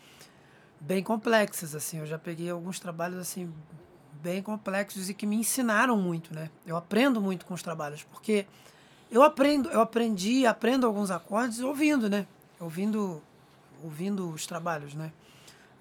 [0.81, 1.99] bem complexas, assim.
[1.99, 3.53] Eu já peguei alguns trabalhos, assim,
[4.21, 6.51] bem complexos e que me ensinaram muito, né?
[6.67, 8.47] Eu aprendo muito com os trabalhos, porque
[9.11, 12.27] eu aprendo, eu aprendi, aprendo alguns acordes ouvindo, né?
[12.59, 13.23] Ouvindo,
[13.83, 15.13] ouvindo os trabalhos, né?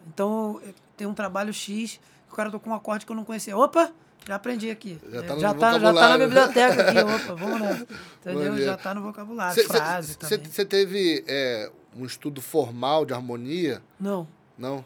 [0.08, 0.62] Então,
[0.95, 3.58] tem um trabalho X, que o cara tocou um acorde que eu não conhecia.
[3.58, 3.91] Opa!
[4.28, 4.99] Já aprendi aqui.
[5.10, 6.99] Já tá no já, tá, já tá na biblioteca aqui.
[6.99, 7.82] Opa, vamos lá.
[8.20, 8.58] Entendeu?
[8.58, 9.64] Já tá no vocabulário.
[9.66, 10.45] frase também.
[10.45, 13.82] Você teve é, um estudo formal de harmonia?
[13.99, 14.28] Não,
[14.58, 14.84] Não?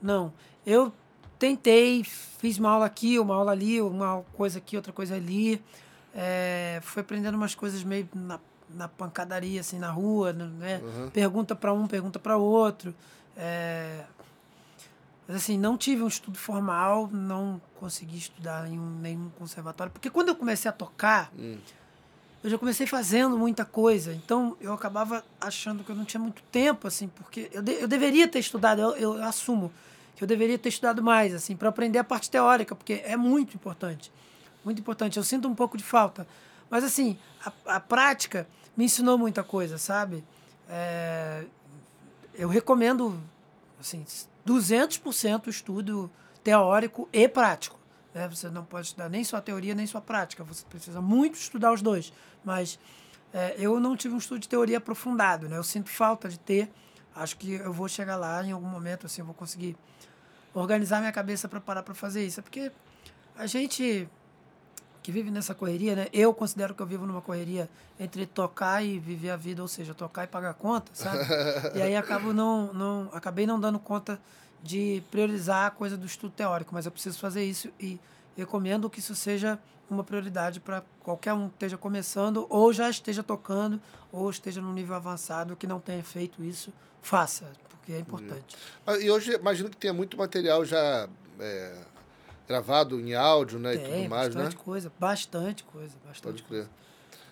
[0.00, 0.32] não.
[0.64, 0.92] Eu
[1.38, 5.60] tentei, fiz uma aula aqui, uma aula ali, uma coisa aqui, outra coisa ali.
[6.14, 8.38] É, fui aprendendo umas coisas meio na,
[8.70, 10.80] na pancadaria, assim, na rua, né?
[10.82, 11.10] Uhum.
[11.10, 12.94] Pergunta para um, pergunta para outro.
[13.36, 14.04] É,
[15.26, 19.92] mas assim, não tive um estudo formal, não consegui estudar em um- nenhum conservatório.
[19.92, 21.56] Porque quando eu comecei a tocar, Hum.
[22.42, 24.12] eu já comecei fazendo muita coisa.
[24.12, 27.88] Então eu acabava achando que eu não tinha muito tempo, assim, porque eu, de- eu
[27.88, 29.72] deveria ter estudado, eu, eu assumo
[30.16, 33.54] que eu deveria ter estudado mais, assim, para aprender a parte teórica, porque é muito
[33.56, 34.12] importante.
[34.64, 35.16] Muito importante.
[35.16, 36.26] Eu sinto um pouco de falta.
[36.70, 38.46] Mas, assim, a, a prática
[38.76, 40.22] me ensinou muita coisa, sabe?
[40.68, 41.44] É,
[42.34, 43.20] eu recomendo,
[43.80, 44.04] assim,
[44.46, 46.10] 200% estudo
[46.42, 47.78] teórico e prático.
[48.14, 48.28] Né?
[48.28, 50.44] Você não pode estudar nem sua teoria nem sua prática.
[50.44, 52.12] Você precisa muito estudar os dois.
[52.44, 52.78] Mas
[53.32, 55.48] é, eu não tive um estudo de teoria aprofundado.
[55.48, 55.56] Né?
[55.56, 56.70] Eu sinto falta de ter.
[57.14, 59.76] Acho que eu vou chegar lá em algum momento, assim, eu vou conseguir
[60.52, 62.40] organizar minha cabeça para parar para fazer isso.
[62.40, 62.72] É porque
[63.36, 64.08] a gente
[65.04, 66.08] que vive nessa correria, né?
[66.14, 67.68] Eu considero que eu vivo numa correria
[68.00, 71.18] entre tocar e viver a vida, ou seja, tocar e pagar conta, sabe?
[71.76, 74.18] e aí acabo não, não, acabei não dando conta
[74.62, 78.00] de priorizar a coisa do estudo teórico, mas eu preciso fazer isso e
[78.34, 79.58] recomendo que isso seja
[79.90, 83.78] uma prioridade para qualquer um que esteja começando ou já esteja tocando
[84.10, 88.56] ou esteja num nível avançado que não tenha feito isso, faça, porque é importante.
[89.02, 91.06] E hoje imagino que tenha muito material já
[91.38, 91.76] é,
[92.46, 94.62] gravado em áudio, né, Tem, e tudo mais, bastante né?
[94.64, 96.68] coisa, bastante coisa, bastante Pode crer.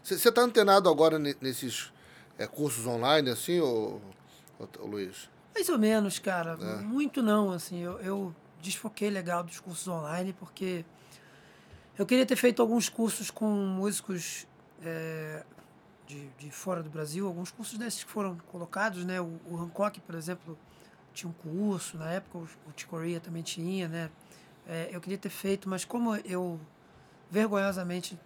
[0.02, 1.92] Você está antenado agora ne- nesses
[2.38, 4.00] é, cursos online, assim, ô,
[4.58, 5.28] ô, ô, Luiz?
[5.54, 6.58] Mais ou menos, cara.
[6.60, 6.76] É.
[6.80, 7.78] Muito não, assim.
[7.78, 10.84] Eu, eu desfoquei legal dos cursos online porque
[11.98, 14.46] eu queria ter feito alguns cursos com músicos
[14.82, 15.44] é,
[16.06, 19.20] de, de fora do Brasil, alguns cursos desses que foram colocados, né?
[19.20, 20.58] O, o Hancock, por exemplo,
[21.12, 24.10] tinha um curso, na época o, o Chicoria também tinha, né?
[24.66, 26.60] É, eu queria ter feito, mas como eu,
[27.30, 28.18] vergonhosamente,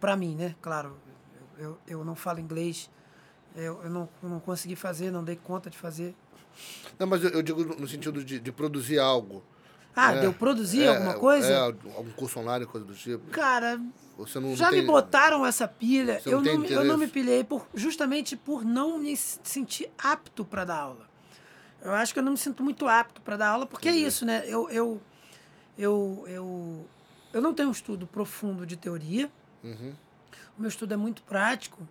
[0.00, 0.54] para mim, né?
[0.60, 0.96] Claro,
[1.58, 2.90] eu, eu, não falo inglês,
[3.54, 6.14] eu, eu, não, eu não consegui fazer, não dei conta de fazer.
[6.98, 9.42] Não, mas eu, eu digo no sentido de, de produzir algo.
[9.94, 11.52] Ah, É, de eu produzir É, alguma coisa?
[11.52, 13.30] É, algum curso online, coisa do tipo.
[13.30, 13.80] Cara,
[14.16, 16.20] Você não, não já me tem- botaram essa pilha.
[16.24, 20.44] Não Eu não, me- eu não me pilhei por, justamente por não me sentir apto
[20.44, 21.08] para dar aula.
[21.80, 24.24] Eu acho que eu não me sinto muito apto para dar aula, porque é isso,
[24.24, 24.44] né?
[24.46, 25.00] Eu, eu,
[25.76, 26.86] eu, eu,
[27.32, 29.30] eu não tenho um estudo profundo de teoria.
[29.62, 29.92] Uhum.
[30.56, 31.86] O meu estudo é muito prático.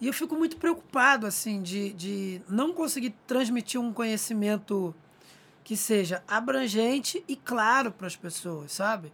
[0.00, 4.94] E eu fico muito preocupado, assim, de, de não conseguir transmitir um conhecimento
[5.64, 9.12] que seja abrangente e claro para as pessoas, sabe?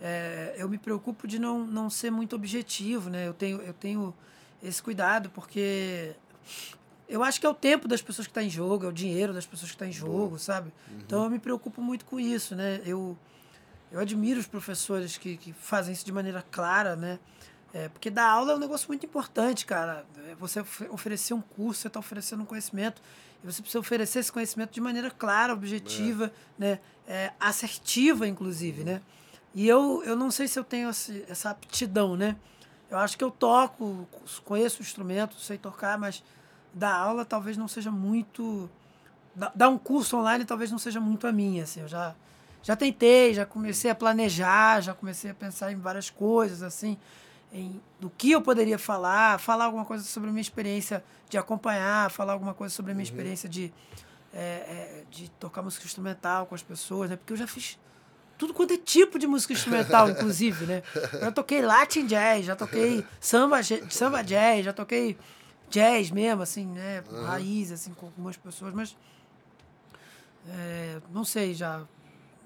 [0.00, 3.26] É, eu me preocupo de não, não ser muito objetivo, né?
[3.26, 4.14] Eu tenho, eu tenho
[4.62, 6.14] esse cuidado, porque
[7.08, 9.34] eu acho que é o tempo das pessoas que está em jogo, é o dinheiro
[9.34, 10.72] das pessoas que está em jogo, sabe?
[11.04, 12.80] Então eu me preocupo muito com isso, né?
[12.86, 13.18] Eu,
[13.90, 17.18] eu admiro os professores que, que fazem isso de maneira clara, né?
[17.72, 20.04] É, porque dar aula é um negócio muito importante, cara.
[20.28, 23.00] É, Você of- oferecer um curso, você está oferecendo um conhecimento,
[23.42, 26.80] e você precisa oferecer esse conhecimento de maneira clara, objetiva, né?
[27.06, 29.00] É, assertiva, inclusive, né?
[29.54, 32.36] E eu, eu não sei se eu tenho essa aptidão, né?
[32.90, 34.06] Eu acho que eu toco,
[34.44, 36.22] conheço o instrumento, sei tocar, mas
[36.74, 38.68] dar aula talvez não seja muito.
[39.34, 41.80] da- Dar um curso online talvez não seja muito a minha, assim.
[41.80, 42.14] Eu já,
[42.62, 46.98] já tentei, já comecei a planejar, já comecei a pensar em várias coisas, assim,
[47.52, 52.10] em do que eu poderia falar, falar alguma coisa sobre a minha experiência de acompanhar,
[52.10, 53.72] falar alguma coisa sobre a minha experiência de,
[54.32, 57.16] é, é, de tocar música instrumental com as pessoas, né?
[57.16, 57.78] Porque eu já fiz
[58.38, 60.82] tudo quanto é tipo de música instrumental, inclusive, né?
[61.20, 65.16] Já toquei Latin jazz, já toquei samba, samba jazz, já toquei
[65.68, 67.04] jazz mesmo, assim, né?
[67.26, 68.96] Raiz, assim, com algumas pessoas, mas
[70.48, 71.84] é, não sei, já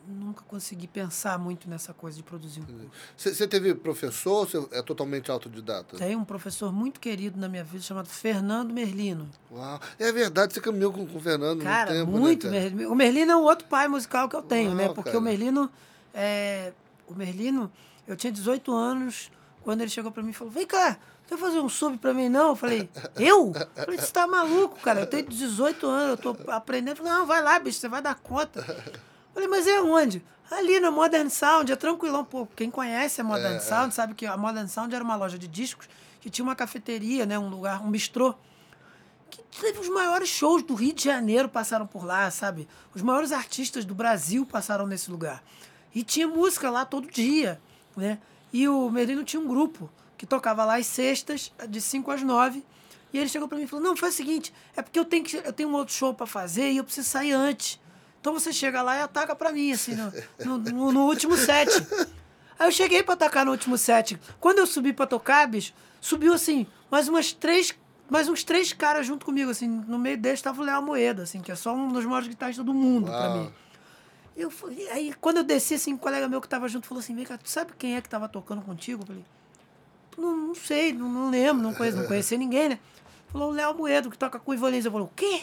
[0.07, 2.91] nunca consegui pensar muito nessa coisa de produzir um curso.
[3.17, 5.97] Você teve professor ou você é totalmente autodidata?
[5.97, 9.29] Tem um professor muito querido na minha vida chamado Fernando Merlino.
[9.51, 9.81] Uau.
[9.99, 12.61] É verdade, você caminhou com, com o Fernando Cara, tempo, né, muito cara?
[12.61, 12.93] Merlino.
[12.93, 14.87] O Merlino é um outro pai musical que eu tenho, né?
[14.87, 15.21] Uau, Porque cara.
[15.21, 15.71] o Merlino
[16.13, 16.73] é,
[17.07, 17.71] o Merlino,
[18.07, 19.31] eu tinha 18 anos
[19.63, 20.97] quando ele chegou pra mim e falou: "Vem cá,
[21.27, 24.79] quer fazer um sub pra mim não?" Eu falei: "Eu?" Eu falei: "Você tá maluco,
[24.81, 25.01] cara?
[25.01, 28.01] Eu tenho 18 anos, eu tô aprendendo." Ele falou: "Não, vai lá, bicho, você vai
[28.03, 28.65] dar conta."
[29.35, 32.25] Eu falei: "Mas é onde?" Ali na Modern Sound, é tranquilão.
[32.25, 33.61] Pô, quem conhece a Modern É, é.
[33.61, 35.89] Sound sabe que a Modern Sound era uma loja de discos
[36.21, 38.35] que tinha uma cafeteria, né, um lugar, um bistrô
[39.31, 42.69] que teve os maiores shows do Rio de Janeiro passaram por lá, sabe?
[42.95, 45.43] Os maiores artistas do Brasil passaram nesse lugar.
[45.95, 47.61] E tinha música lá todo dia,
[47.97, 48.19] né?
[48.53, 52.65] E o Merino tinha um grupo que tocava lá às sextas, de 5 às 9.
[53.13, 55.25] E ele chegou pra mim e falou: "Não, faz o seguinte, é porque eu tenho
[55.25, 57.81] que eu tenho um outro show pra fazer e eu preciso sair antes.
[58.25, 59.95] Então você chega lá e ataca pra mim assim
[60.43, 61.69] no, no, no- último set".
[62.59, 64.19] Aí eu cheguei pra atacar no último set.
[64.41, 67.75] Quando eu subi pra tocar, bicho, subiu assim, mais umas três,
[68.09, 69.69] mais uns três caras junto comigo, assim.
[69.69, 72.65] No meio deles tava o Léo Moeda, assim, que é só um dos maiores guitarristas
[72.65, 73.37] do mundo pra Uau.
[73.43, 73.53] mim.
[74.35, 77.15] Eu, fui- aí, quando eu desci, assim, um colega meu que tava junto falou assim:
[77.15, 79.03] Vem cá, tu sabe quem é que tava tocando contigo?
[79.03, 79.25] Eu falei:
[80.17, 82.79] Não, não sei, não, não lembro, não conheço, não conhecia ninguém, né?
[83.31, 84.87] Falou o Léo Moedo, que toca com o Ivanildo.
[84.89, 85.43] Eu falei: O quê?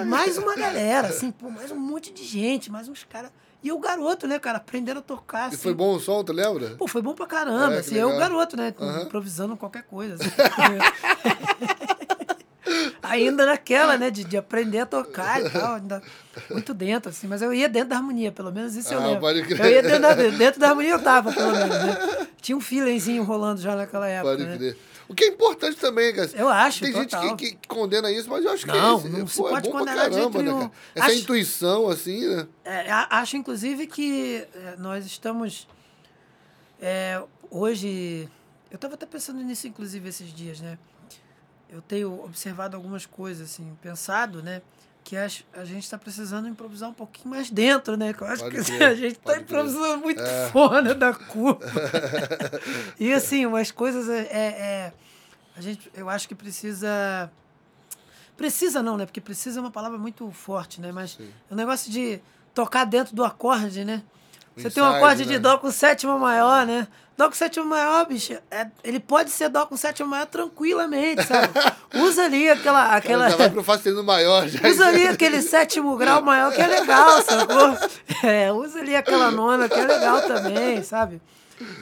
[0.00, 3.30] E mais uma galera, assim, pô, mais um monte de gente, mais uns caras.
[3.62, 5.44] E o garoto, né, cara, aprendendo a tocar.
[5.44, 5.58] E Assim.
[5.58, 6.70] foi bom o som, tu lembra?
[6.78, 8.30] Pô, foi bom pra caramba, É, assim, eu, legal.
[8.30, 9.02] garoto, né, Aham.
[9.02, 10.14] improvisando qualquer coisa.
[10.14, 10.30] assim.
[13.02, 14.10] ainda naquela, né?
[14.10, 15.74] De, de aprender a tocar e tal.
[15.74, 16.02] Ainda
[16.50, 17.26] muito dentro, assim.
[17.26, 19.20] Mas eu ia dentro da harmonia, pelo menos isso eu Ah, lembro.
[19.20, 19.60] pode crer.
[19.60, 22.26] Eu ia dentro da, dentro da harmonia, eu tava, pelo menos, né?
[22.40, 24.74] Tinha um feelingzinho rolando já naquela época, Pode né?
[25.10, 26.30] O que é importante também, cara.
[26.34, 27.22] Eu acho, Tem total.
[27.22, 29.08] gente que, que condena isso, mas eu acho que Não, é, isso.
[29.08, 30.72] não se Pô, é pode bom pra condenar de jeito caramba, né, cara?
[30.94, 32.46] Essa Acho- intuição, assim, né?
[32.64, 35.66] É, acho, inclusive, que é, nós estamos.
[36.80, 38.28] é, hoje.
[38.70, 40.78] Eu estava até pensando nisso, inclusive, esses dias, né?
[41.68, 44.62] Eu tenho observado algumas coisas, assim, pensado, né?
[45.02, 48.14] Que a, a gente está precisando improvisar um pouquinho mais dentro, né?
[48.18, 49.34] Eu acho Pode que a gente está.
[49.34, 49.38] É.
[49.40, 50.22] improvisando muito
[50.52, 51.60] fora da curva.
[52.98, 54.92] e, assim, umas coisas é, é- é-
[55.56, 57.30] A gente, eu acho que precisa.
[58.36, 59.04] Precisa não, né?
[59.04, 60.92] Porque precisa é uma palavra muito forte, né?
[60.92, 61.18] Mas
[61.50, 62.20] o negócio de
[62.54, 64.02] tocar dentro do acorde, né?
[64.56, 65.32] Você tem um acorde né?
[65.32, 66.86] de Dó com sétima maior, né?
[67.16, 71.48] Dó com sétima maior, bicho, é- ele pode ser Dó com sétima maior tranquilamente, sabe?
[72.02, 72.94] Usa ali aquela.
[72.96, 74.48] aquela Já vai pro fazendo maior.
[74.48, 74.66] Já.
[74.68, 77.76] usa ali aquele sétimo grau maior que é legal, sacou?
[78.28, 81.20] É, usa ali aquela nona que é legal também, sabe?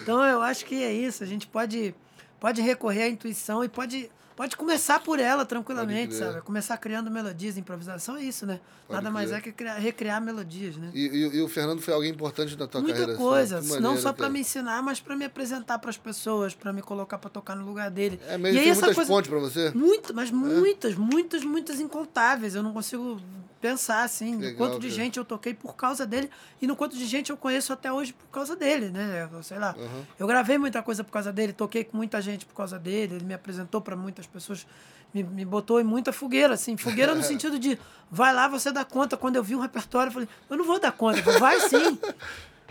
[0.02, 1.22] Então eu acho que é isso.
[1.22, 1.94] A gente pode,
[2.40, 6.40] pode recorrer à intuição e pode, pode começar por ela tranquilamente, sabe?
[6.42, 8.60] Começar criando melodias, improvisação é isso, né?
[8.86, 9.38] Pode Nada mais crer.
[9.38, 10.90] é que criar- recriar melodias, né?
[10.94, 13.14] E, e- e o Fernando foi alguém importante na tua Muita carreira.
[13.14, 13.20] assim.
[13.22, 16.72] coisa, Que não só para me ensinar, mas para me apresentar para as pessoas, para
[16.72, 18.20] me colocar para tocar no lugar dele.
[18.28, 19.72] É mesmo, e aí essa muitas coisa, pontes pra você?
[19.74, 22.54] muito, mas muitas, muitas, muitas incontáveis.
[22.54, 23.20] Eu não consigo
[23.60, 25.02] pensar assim, no Legal, quanto de cara.
[25.02, 26.30] gente eu toquei por causa dele
[26.62, 29.28] e no quanto de gente eu conheço até hoje por causa dele, né?
[29.32, 29.74] Eu, Sei lá.
[29.76, 30.04] Uhum.
[30.16, 33.24] Eu gravei muita coisa por causa dele, toquei com muita gente por causa dele, ele
[33.24, 34.66] me apresentou para muitas pessoas,
[35.12, 37.78] me, me botou em muita fogueira, assim, fogueira no sentido de
[38.10, 39.16] vai lá, você dá conta.
[39.16, 41.98] Quando eu vi um repertório, eu falei, eu não vou dar conta, falei, vai sim.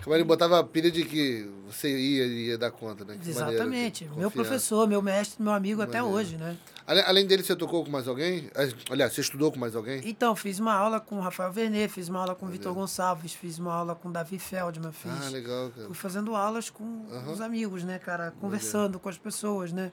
[0.04, 3.18] Como ele botava a pilha de que você ia, ia dar conta, né?
[3.22, 4.10] Que Exatamente.
[4.16, 6.16] Meu professor, meu mestre, meu amigo até Maneiro.
[6.18, 6.56] hoje, né?
[6.86, 8.50] Além dele, você tocou com mais alguém?
[8.90, 10.02] Aliás, você estudou com mais alguém?
[10.06, 13.34] Então, fiz uma aula com o Rafael Vernet, fiz uma aula com o Vitor Gonçalves,
[13.34, 15.12] fiz uma aula com o Davi Feldman, fiz.
[15.12, 15.88] Ah, legal, cara.
[15.88, 18.34] Fui fazendo aulas com os amigos, né, cara?
[18.40, 19.92] Conversando com as pessoas, né?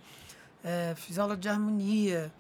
[0.65, 2.33] É, fiz aula de harmonia,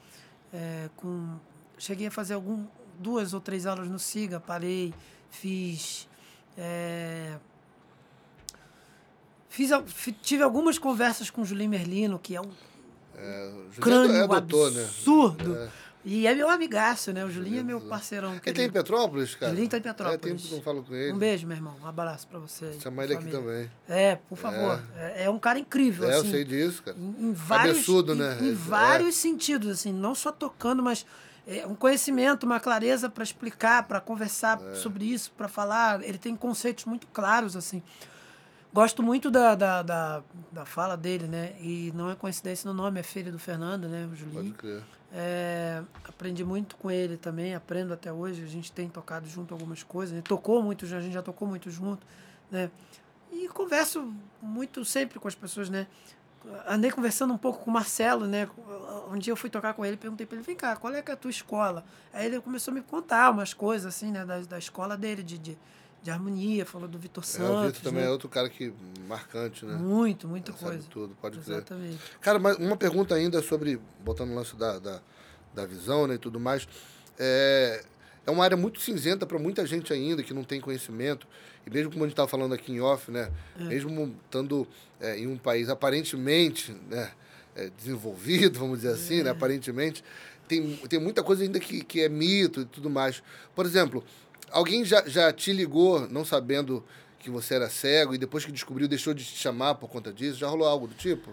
[0.52, 1.36] é, com...
[1.76, 2.66] Cheguei a fazer algum,
[2.98, 4.94] duas ou três aulas no SIGA, parei,
[5.30, 6.08] fiz...
[6.56, 7.36] é,
[9.54, 9.70] Fiz,
[10.20, 12.50] tive algumas conversas com o Julinho Merlino, que é um
[13.14, 14.82] É, José crânio é doutor, né?
[14.82, 15.56] absurdo.
[15.56, 15.68] É.
[16.06, 17.24] E é meu amigaço, né?
[17.24, 18.32] O Julinho é meu parceirão.
[18.32, 18.72] Ele tem em querido.
[18.74, 19.52] Petrópolis, cara?
[19.52, 20.14] Julinho tá em Petrópolis.
[20.16, 21.12] É, tem tempo que eu não falo com ele.
[21.12, 21.74] Um beijo, meu irmão.
[21.82, 22.74] Um abraço pra você.
[22.78, 23.70] Chama ele aqui também.
[23.88, 24.82] É, por favor.
[24.96, 26.30] É, é um cara incrível, É, eu assim.
[26.30, 26.96] sei disso, cara.
[26.98, 28.38] Em, em vários, Cabeçudo, em- né?
[28.42, 28.52] Em, É.
[28.52, 31.06] vários sentidos, assim, não só tocando, mas
[31.46, 34.74] é, um conhecimento, uma clareza para explicar, para conversar É.
[34.74, 36.02] sobre isso, para falar.
[36.02, 37.82] Ele tem conceitos muito claros, assim.
[38.72, 41.52] Gosto muito da, da, da, da fala dele, né?
[41.60, 44.04] E não é coincidência no nome, é filho do Fernando, né?
[44.04, 44.54] O Pode Julinho.
[44.54, 44.82] crer.
[45.16, 48.42] É, aprendi muito com ele também, aprendo até hoje.
[48.42, 50.12] A gente tem tocado junto algumas coisas.
[50.12, 52.04] Ele tocou muito, a gente já tocou muito junto,
[52.50, 52.68] né?
[53.30, 54.12] E converso
[54.42, 55.86] muito sempre com as pessoas, né?
[56.66, 58.48] Andei conversando um pouco com o Marcelo, né?
[59.10, 61.12] Um dia eu fui tocar com ele, perguntei para ele, vem cá, qual é, é
[61.12, 61.84] a tua escola?
[62.12, 64.24] Aí ele começou a me contar umas coisas, assim, né?
[64.24, 65.58] Da, da escola dele, de, de,
[66.04, 67.66] de harmonia, falou do Vitor É, o Santos.
[67.78, 68.08] Vitor também né?
[68.08, 68.74] é outro cara que
[69.08, 69.74] marcante, né?
[69.74, 70.88] Muito, muita Sabe coisa.
[70.90, 71.38] tudo, pode.
[71.38, 71.98] Exatamente.
[72.20, 75.00] Cara, mas uma pergunta ainda sobre, botando o lance da, da,
[75.54, 76.68] da visão né, e tudo mais.
[77.18, 77.82] É,
[78.26, 81.26] é uma área muito cinzenta para muita gente ainda que não tem conhecimento.
[81.66, 83.30] E mesmo como a gente estava falando aqui em off, né?
[83.58, 84.68] Mesmo estando
[85.00, 87.12] é, em um país aparentemente né,
[87.56, 90.04] é, desenvolvido, vamos dizer assim, né, aparentemente,
[90.46, 93.22] tem, tem muita coisa ainda que, que é mito e tudo mais.
[93.54, 94.04] Por exemplo,
[94.50, 96.84] alguém já, já te ligou não sabendo
[97.18, 100.38] que você era cego e depois que descobriu deixou de te chamar por conta disso?
[100.38, 101.30] Já rolou algo do tipo?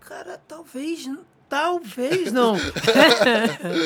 [0.00, 1.08] Cara, talvez.
[1.48, 2.56] Talvez não.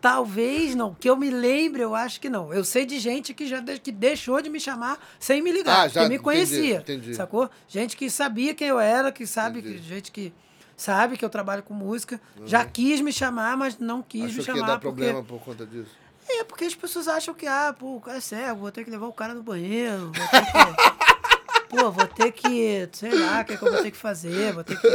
[0.00, 0.94] talvez não.
[0.94, 2.52] Que eu me lembre, eu acho que não.
[2.52, 5.84] Eu sei de gente que já de- que deixou de me chamar sem me ligar,
[5.84, 6.76] Ah, já, que me entendi, conhecia.
[6.78, 7.14] entendi.
[7.14, 7.48] Sacou?
[7.68, 9.78] Gente que sabia quem eu era, que sabe, Entendi.
[9.78, 10.32] que, gente que
[10.76, 14.26] sabe que eu trabalho com música, já quis me chamar, mas não quis Uhum.
[14.28, 15.90] Achou me que ia chamar dar porque problema por conta disso?
[16.30, 18.90] É, porque as pessoas acham que, ah, pô, o cara é cego, vou ter que
[18.90, 21.68] levar o cara no banheiro, vou ter que.
[21.76, 22.88] pô, vou ter que.
[22.92, 24.88] Sei lá, o que, é que eu vou ter que fazer, vou ter que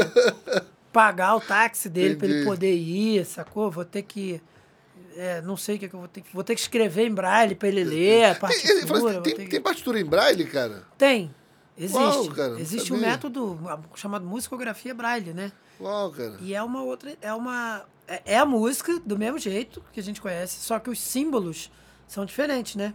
[0.91, 3.69] pagar o táxi dele pra ele poder ir, sacou?
[3.71, 4.41] Vou ter que.
[5.15, 6.33] é, não sei o que, é que eu vou ter que.
[6.33, 8.79] Vou ter que escrever em braille pra ele ler, a Tem, fala partitura.
[8.79, 10.83] assim, vou tem, que- tem partitura em braille, cara?
[10.97, 11.33] Tem.
[11.75, 11.97] Existe.
[11.97, 13.59] Uau, cara, Existe um método
[13.95, 15.51] chamado musicografia braille, né?
[15.81, 16.37] Uau, cara.
[16.39, 17.17] E é uma outra.
[17.19, 17.83] É uma.
[18.07, 21.71] É é a música do mesmo jeito que a gente conhece, só que os símbolos
[22.07, 22.93] são diferentes, né?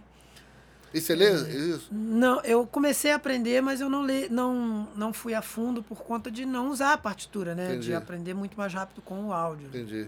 [0.93, 1.87] E você lê isso?
[1.91, 5.99] Não, eu comecei a aprender, mas eu não, le, não, não fui a fundo por
[6.01, 7.67] conta de não usar a partitura, né?
[7.71, 7.87] Entendi.
[7.87, 9.67] De aprender muito mais rápido com o áudio.
[9.67, 10.07] Entendi.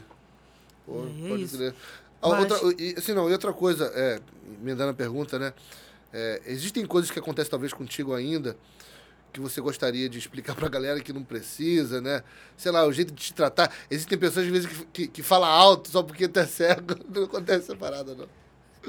[0.86, 1.58] Pô, é pode isso.
[1.58, 1.76] crer.
[2.22, 4.20] A Mas- Outra, e, assim, não, e outra coisa, é,
[4.60, 5.54] emendando a pergunta, né?
[6.14, 8.56] é, existem coisas que acontecem talvez contigo ainda
[9.32, 12.23] que você gostaria de explicar pra galera que não precisa, né?
[12.57, 13.71] Sei lá, o jeito de te tratar.
[13.89, 16.95] Existem pessoas, às vezes, que, que, que falam alto só porque é cego.
[17.09, 18.27] Não acontece essa parada, não.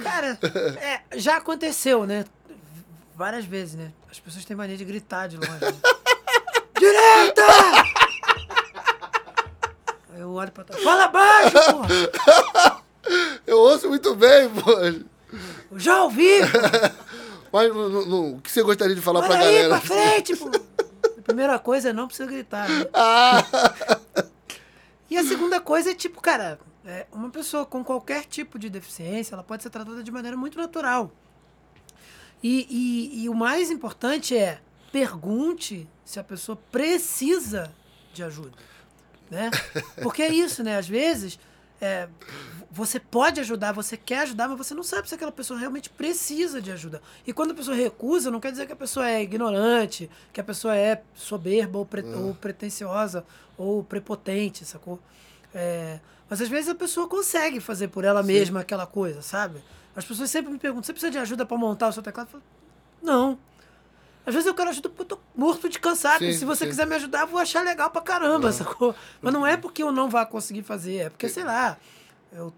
[0.02, 0.38] Cara,
[0.80, 2.24] é, já aconteceu, né?
[3.14, 3.92] Várias vezes, né?
[4.10, 5.50] As pessoas têm mania de gritar de longe.
[5.50, 5.60] né?
[6.78, 7.42] Direita!
[10.16, 10.82] Eu olho pra trás.
[10.82, 12.82] Fala baixo, porra!
[13.46, 14.72] Eu ouço muito bem, pô.
[15.78, 16.38] Já ouvi!
[17.52, 19.68] Mas no- no- o que você gostaria de falar Olha pra aí, galera?
[19.68, 20.50] pra frente, pô!
[21.18, 22.86] A primeira coisa é não precisa gritar, né?
[22.92, 23.44] Ah!
[25.08, 29.34] E a segunda coisa é, tipo, cara, é, uma pessoa com qualquer tipo de deficiência,
[29.34, 31.12] ela pode ser tratada de maneira muito natural.
[32.42, 34.58] E, e, e o mais importante é,
[34.90, 37.72] pergunte se a pessoa precisa
[38.12, 38.56] de ajuda.
[39.30, 39.50] Né?
[40.02, 40.76] Porque é isso, né?
[40.76, 41.38] Às vezes,
[41.80, 42.08] é,
[42.74, 46.60] você pode ajudar, você quer ajudar, mas você não sabe se aquela pessoa realmente precisa
[46.60, 47.02] de ajuda.
[47.26, 50.44] E quando a pessoa recusa, não quer dizer que a pessoa é ignorante, que a
[50.44, 53.26] pessoa é soberba ou, pre- ou pretensiosa
[53.58, 54.98] ou prepotente, sacou?
[55.54, 56.00] É,
[56.30, 59.62] mas às vezes a pessoa consegue fazer por ela mesma aquela coisa, sabe?
[59.94, 62.28] As pessoas sempre me perguntam: você precisa de ajuda para montar o seu teclado?
[62.28, 62.44] Eu falo,
[63.02, 63.38] não.
[64.24, 66.20] Às vezes eu quero ajuda porque eu tô morto de cansado.
[66.20, 66.70] Sim, se você sim.
[66.70, 68.94] quiser me ajudar, eu vou achar legal pra caramba, sacou?
[69.20, 71.76] Mas não é porque eu não vá conseguir fazer, é porque, sei lá,
[72.34, 72.52] eu,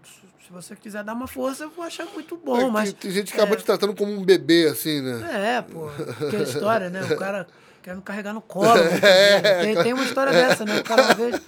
[0.45, 2.93] se você quiser dar uma força, eu vou achar muito bom, É que mas...
[2.93, 5.57] tem gente que acaba te tratando como um bebê, assim, né?
[5.57, 5.87] É, pô,
[6.27, 7.03] aquela história, né?
[7.03, 7.47] O cara
[7.83, 8.73] quer me carregar no colo.
[8.73, 9.41] né?
[9.61, 10.79] tem, tem uma história dessa, né?
[10.79, 11.41] O cara uma vez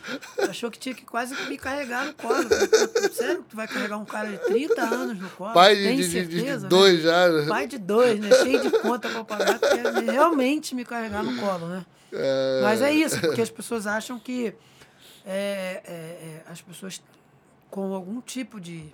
[0.50, 2.36] achou que tinha que quase me carregar no colo.
[2.44, 5.54] Eu falei, "Pô, Sério que tu vai carregar um cara de 30 anos no colo?
[5.54, 6.70] Pai de, de, de- de certeza, né?
[6.70, 7.46] dois já, né?
[7.48, 8.30] Pai de dois, né?
[8.44, 11.86] Cheio de conta pra pagar, que quer realmente me carregar no colo, né?
[12.14, 14.54] É, Mas é isso, porque as pessoas acham que
[15.26, 17.02] é, é, é, as pessoas
[17.78, 18.92] com algum tipo de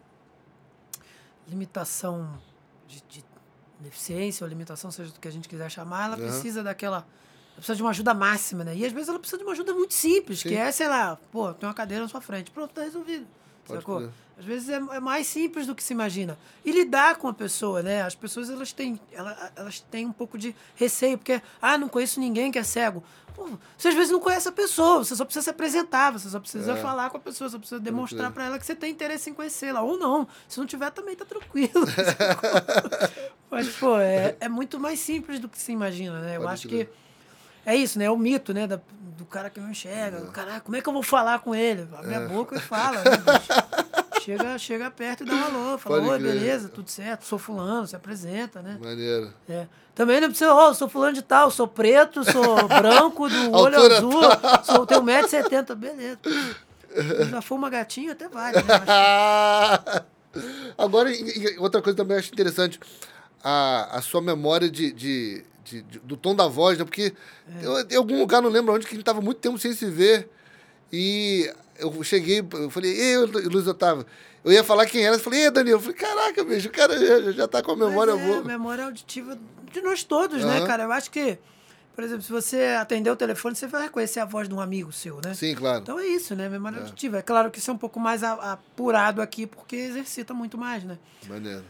[1.48, 2.38] limitação
[2.86, 3.24] de, de
[3.80, 6.26] deficiência ou limitação, seja do que a gente quiser chamar, ela Aham.
[6.26, 6.98] precisa daquela.
[6.98, 8.76] Ela precisa de uma ajuda máxima, né?
[8.76, 10.50] E às vezes ela precisa de uma ajuda muito simples, Sim.
[10.50, 13.26] que é, sei lá, pô, tem uma cadeira na sua frente, pronto, tá resolvido.
[13.66, 14.00] Pode sacou?
[14.00, 14.12] crer.
[14.38, 16.38] Às vezes é, é mais simples do que se imagina.
[16.66, 18.02] E lidar com a pessoa, né?
[18.02, 22.20] As pessoas elas têm, ela- elas têm um pouco de receio, porque, ah, não conheço
[22.20, 23.04] ninguém que é cego.
[23.36, 26.40] Pô, você às vezes não conhece a pessoa, você só precisa se apresentar, você só
[26.40, 26.76] precisa É.
[26.76, 29.82] falar com a pessoa, você precisa demonstrar para ela que você tem interesse em conhecê-la.
[29.82, 30.28] Ou não.
[30.48, 31.72] Se não tiver, também tá tranquilo.
[33.50, 36.38] Mas, pô, é, é muito mais simples do que se imagina, né?
[36.38, 36.88] Eu Pode acho que
[37.66, 38.06] é isso, né?
[38.06, 38.66] É o mito, né?
[38.68, 38.80] da-
[39.18, 40.26] do cara que não enxerga.
[40.32, 41.88] Caraca, como é que eu vou falar com ele?
[41.96, 42.18] Abre É.
[42.18, 43.93] a boca e fala, né, bicho?
[44.24, 45.78] Chega, chega perto e dá um alô.
[45.78, 46.32] Fala, Pode oi, crer.
[46.34, 48.78] beleza, tudo certo, sou fulano, se apresenta, né?
[48.82, 49.34] Maneiro.
[49.50, 49.68] É.
[49.94, 53.98] Também não precisa, ó, sou fulano de tal, sou preto, sou branco, do olho Altura
[53.98, 54.22] azul,
[54.64, 56.20] sou, tenho 1,70m, beleza.
[57.30, 58.64] Já for uma gatinha, até vale, né?
[60.78, 61.10] Agora,
[61.60, 62.80] outra coisa também acho interessante,
[63.44, 66.84] a, a sua memória de, de, de- de- do tom da voz, né?
[66.86, 67.14] Porque
[67.62, 67.66] É.
[67.66, 69.86] eu, em algum lugar, não lembro onde, que a gente tava muito tempo sem se
[69.86, 70.30] ver.
[70.92, 71.52] E
[71.84, 74.06] eu cheguei, eu falei, ei, Luiz Otávio.
[74.44, 75.78] Eu ia falar quem era, eu falei, ei, Danilo.
[75.78, 78.44] Eu falei, caraca, bicho, o cara já, já tá com a memória Mas é, boa.
[78.44, 79.38] memória auditiva
[79.72, 80.68] de nós todos, né, Aham.
[80.68, 80.84] cara?
[80.84, 81.38] Eu acho que,
[81.96, 84.92] por exemplo, se você atender o telefone, você vai reconhecer a voz de um amigo
[84.92, 85.34] seu, né?
[85.34, 85.82] Sim, claro.
[85.82, 86.50] Então é isso, né?
[86.50, 87.20] Memória auditiva.
[87.20, 90.98] É claro que isso é um pouco mais apurado aqui, porque exercita muito mais, né?
[91.28, 91.64] Maneiro.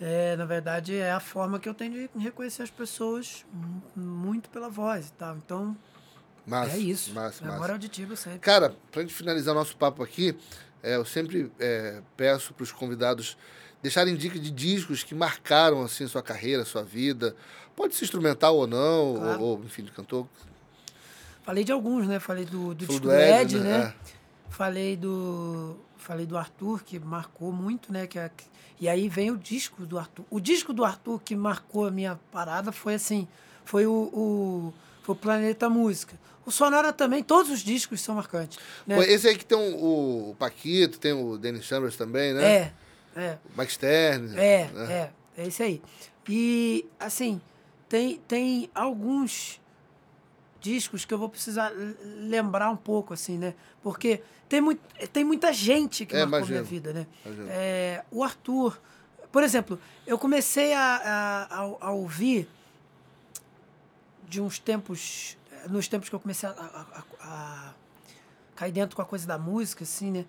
[0.00, 4.50] É, na verdade, é a forma que eu tenho de reconhecer as pessoas mu- muito
[4.50, 5.36] pela voz e tal.
[5.36, 5.74] Então,
[6.46, 7.12] Massa, é isso.
[7.12, 7.72] Massa, memória massa.
[7.72, 8.38] auditiva sempre.
[8.38, 10.36] Cara, pra gente finalizar nosso papo aqui,
[10.82, 13.36] é, eu sempre é, peço pros convidados
[13.82, 17.34] deixarem dicas de discos que marcaram assim sua carreira, sua vida.
[17.74, 19.40] Pode ser instrumental ou não, Claro.
[19.42, 20.26] ou, ou, enfim, de cantor.
[21.44, 22.18] Falei de alguns, né?
[22.18, 23.78] Falei do, do disco do Ed, Ed, né?
[23.78, 23.94] né?
[24.50, 28.06] Falei do falei do Arthur que marcou muito, né?
[28.06, 28.30] Que é-
[28.80, 30.24] e aí vem o disco do Arthur.
[30.30, 33.26] O disco do Arthur que marcou a minha parada foi assim,
[33.64, 34.74] foi o, o
[35.06, 36.18] foi o Planeta Música.
[36.44, 38.58] O Sonora também, todos os discos são marcantes.
[38.86, 38.96] Né?
[38.96, 42.44] Pô, Esse aí que tem o, o Paquito, tem o Dennis Chambers também, né?
[42.44, 42.72] É,
[43.16, 43.38] é.
[43.54, 44.36] O Mike Stern.
[44.38, 44.92] É, né?
[45.36, 45.80] é, é isso aí.
[46.28, 47.40] E, assim,
[47.88, 49.60] tem, tem alguns
[50.60, 51.72] discos que eu vou precisar
[52.20, 53.54] lembrar um pouco, assim, né?
[53.82, 54.80] Porque tem, muito,
[55.12, 57.06] tem muita gente que É, marcou imagino, minha vida, né?
[57.48, 58.80] É, o Arthur,
[59.30, 60.80] por exemplo, eu comecei a,
[61.50, 62.48] a, a- a ouvir
[64.28, 65.36] de uns tempos,
[65.70, 67.74] nos tempos que eu comecei a, a- a- a
[68.54, 70.24] cair dentro com a coisa da música, assim, né?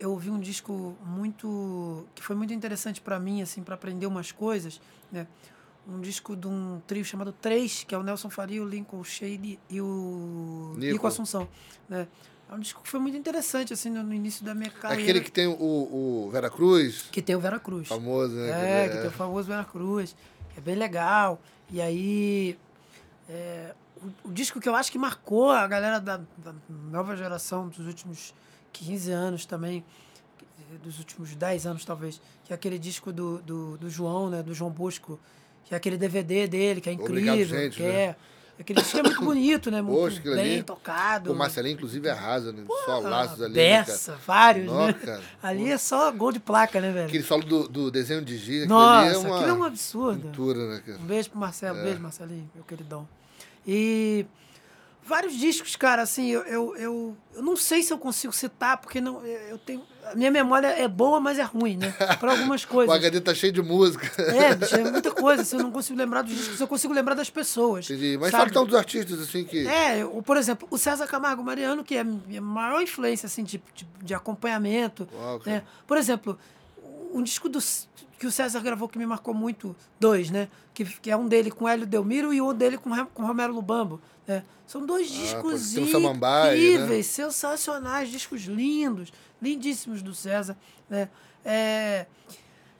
[0.00, 4.32] Eu ouvi um disco muito que foi muito interessante para mim, assim, para aprender umas
[4.32, 4.80] coisas,
[5.12, 5.26] né?
[5.88, 9.58] Um disco de um trio chamado Três, que é o Nelson Faria, o Lincoln Shade
[9.68, 10.92] e o Nico.
[10.92, 11.48] Nico Assunção,
[11.88, 12.06] né?
[12.50, 15.02] É um disco que foi muito interessante, assim, no, início da minha carreira.
[15.04, 17.86] Aquele que tem o, o Vera Cruz, Que tem o Vera Cruz.
[17.86, 18.86] famoso, né?
[18.86, 20.16] É, que tem o famoso Vera Cruz,
[20.52, 21.40] que é bem legal.
[21.70, 22.58] E aí,
[23.30, 23.74] é,
[24.24, 27.86] o, o disco que eu acho que marcou a galera da, da nova geração dos
[27.86, 28.34] últimos
[28.72, 29.84] 15 anos também,
[30.82, 34.52] dos últimos 10 anos talvez, que é aquele disco do, do, do João, né, do
[34.54, 35.18] João Bosco,
[35.64, 37.88] que é aquele DVD dele, que é incrível, Obrigado, gente, que né?
[37.94, 38.16] é...
[38.58, 39.80] Aquele disco é muito bonito, né?
[39.80, 41.32] Muito Poxa, aquilo bem ali- tocado.
[41.32, 42.62] O Marcelinho, inclusive, arrasa, né?
[42.84, 43.54] Só laços ali.
[43.54, 45.22] né, Beça, vários, Nossa, né?
[45.42, 47.06] Ali é só gol de placa, né, velho?
[47.08, 49.64] Aquele solo do, do desenho de giz, aquilo Nossa, ali é uma aquilo é um
[49.64, 50.20] absurdo.
[50.28, 50.82] pintura, né?
[50.84, 50.98] cara?
[50.98, 51.82] Um beijo pro Marcelo, É.
[51.84, 53.08] beijo, Marcelinho, meu queridão.
[53.66, 54.26] E
[55.02, 59.00] vários discos, cara, assim, eu, eu, eu, eu não sei se eu consigo citar, porque
[59.00, 59.82] não, eu tenho.
[60.10, 61.92] A minha memória é boa, mas é ruim, né?
[62.18, 62.94] Para algumas O coisas.
[62.96, 64.10] HD tá cheio de música.
[64.22, 65.42] É, bicho, é muita coisa.
[65.42, 67.84] Assim, eu não consigo lembrar dos discos, eu consigo lembrar das pessoas.
[67.88, 68.16] Entendi.
[68.18, 68.38] Mas sabe?
[68.40, 69.68] fala então dos artistas, assim, que...
[69.68, 73.44] É, eu- por exemplo, o César Camargo Mariano, que é a minha maior influência assim,
[73.44, 75.06] de, de, de acompanhamento.
[75.14, 75.62] Uau, né?
[75.86, 76.36] Por exemplo,
[77.12, 77.58] um disco do,
[78.18, 80.48] que o César gravou que me marcou muito, dois, né?
[80.74, 84.00] Que, que é um dele com Hélio Delmiro e um dele com, com Romero Lubambo.
[84.26, 84.44] Né?
[84.66, 86.74] São dois discos pode ter um samambaia, né?
[86.74, 90.56] incríveis, sensacionais, discos lindos, lindíssimos do César.
[90.88, 91.08] Né?
[91.44, 92.06] É,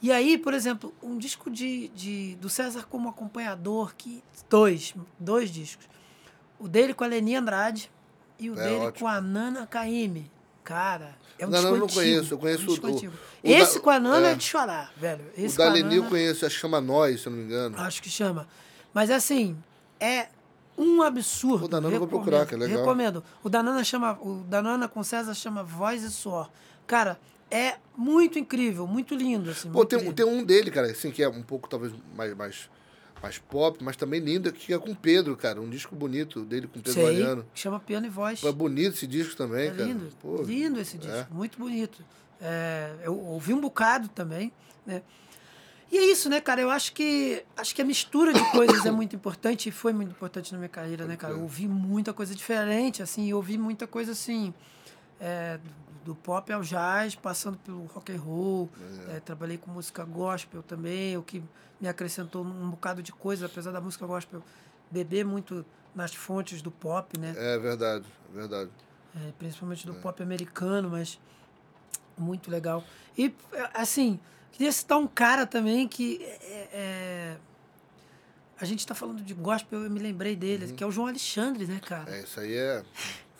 [0.03, 5.51] e aí, por exemplo, um disco de, de, do César como acompanhador, que dois, dois
[5.51, 5.89] discos.
[6.59, 7.91] O dele com a Leni Andrade
[8.39, 9.01] e o É, dele ótimo.
[9.01, 10.31] com a Nana Caymmi.
[10.75, 13.13] Cara, é um disco eu não conheço, eu é conheço um disco o- o
[13.43, 14.35] Esse da- com a Nana é, é.
[14.35, 15.25] de chorar, velho.
[15.37, 17.77] Esse o da Leni eu conheço, acho que chama Nós, se eu não me engano.
[17.79, 18.47] Acho que chama.
[18.95, 19.57] Mas assim,
[19.99, 20.29] é
[20.79, 21.65] um absurdo.
[21.65, 22.79] O da Nana eu vou procurar, que é legal.
[22.79, 23.23] Recomendo.
[23.43, 24.19] O da Nana chama.
[24.21, 26.49] O da Nana com César chama Voz e Suor.
[26.87, 27.19] Cara,
[27.51, 29.51] é muito incrível, muito lindo.
[29.51, 30.13] Assim, Pô, muito tem, lindo.
[30.15, 32.71] tem um dele, cara, assim, que é um pouco, talvez, mais, mais,
[33.23, 35.61] mais pop, mas também lindo, que é com Pedro, cara.
[35.61, 37.47] Um disco bonito dele com Pedro Sei, Mariano.
[37.55, 38.43] chama Piano e Voz.
[38.43, 39.85] É bonito esse disco também, É cara.
[39.85, 41.27] lindo, Pô, lindo esse disco, é.
[41.31, 42.03] muito bonito.
[42.41, 44.51] É, eu ouvi um bocado também,
[44.87, 45.03] né?
[45.93, 46.61] E é isso, né, cara?
[46.61, 50.13] Eu acho que acho que a mistura de coisas é muito importante e foi muito
[50.13, 51.35] importante na minha carreira, né, cara?
[51.35, 54.55] Eu ouvi muita coisa diferente, assim, eu ouvi muita coisa assim,
[55.21, 55.59] é,
[56.05, 58.69] do pop ao jazz, passando pelo rock and roll.
[59.09, 61.43] É, trabalhei com música gospel também, o que
[61.81, 64.43] me acrescentou um bocado de coisa, apesar da música gospel
[64.91, 67.35] beber muito nas fontes do pop, né?
[67.37, 68.71] É verdade, é verdade.
[69.17, 71.19] É, principalmente do pop americano, mas
[72.17, 72.85] muito legal.
[73.17, 73.35] E,
[73.75, 74.21] assim,
[74.53, 77.37] queria citar um cara também que é, é-
[78.61, 81.67] a gente está falando de gospel, eu me lembrei dele, que é o João Alexandre,
[81.67, 82.15] né, cara?
[82.15, 82.85] É, isso aí é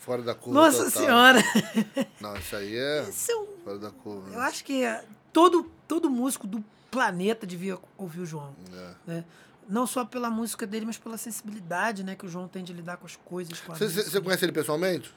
[0.01, 1.01] fora da curva Nossa total.
[1.03, 1.39] Senhora!
[2.19, 4.27] Não, isso aí é Esse é um- fora da curva.
[4.29, 4.45] eu né?
[4.45, 8.53] acho que é, todo, todo músico do planeta devia ouvir o João.
[8.73, 8.93] É.
[9.05, 9.25] Né?
[9.69, 12.97] Não só pela música dele, mas pela sensibilidade né, que o João tem de lidar
[12.97, 13.59] com as coisas.
[13.61, 15.13] Com Você, conhece ele pessoalmente?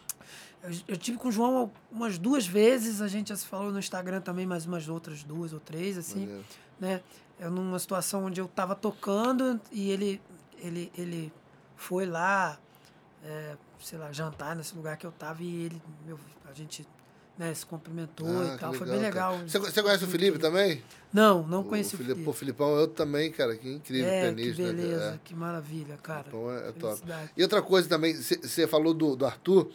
[0.63, 3.79] Eu, eu tive com o João umas duas vezes, a gente já se falou no
[3.79, 6.45] Instagram também, mais umas outras duas ou três, assim, Maneiro.
[6.79, 7.01] né?
[7.41, 10.21] Eu numa situação onde eu tava tocando e ele,
[10.59, 11.33] ele, ele
[11.77, 12.57] foi lá,
[13.25, 16.19] é, sei lá, jantar nesse lugar que eu tava e ele, meu,
[16.49, 16.87] a gente
[17.37, 19.39] né, se cumprimentou Ah, e tal, foi legal, bem legal.
[19.47, 20.51] Você, você conhece o Felipe querido.
[20.51, 20.83] também?
[21.13, 22.15] Não, não conheci o, Felipe.
[22.15, 22.25] Felipe.
[22.25, 24.55] Pô, Filipão, eu também, cara, que incrível, é, pianista.
[24.55, 25.21] que beleza, cara.
[25.23, 26.25] que maravilha, cara.
[26.25, 27.03] Filipão é, é top.
[27.37, 29.71] E outra coisa também, você falou do, do Arthur.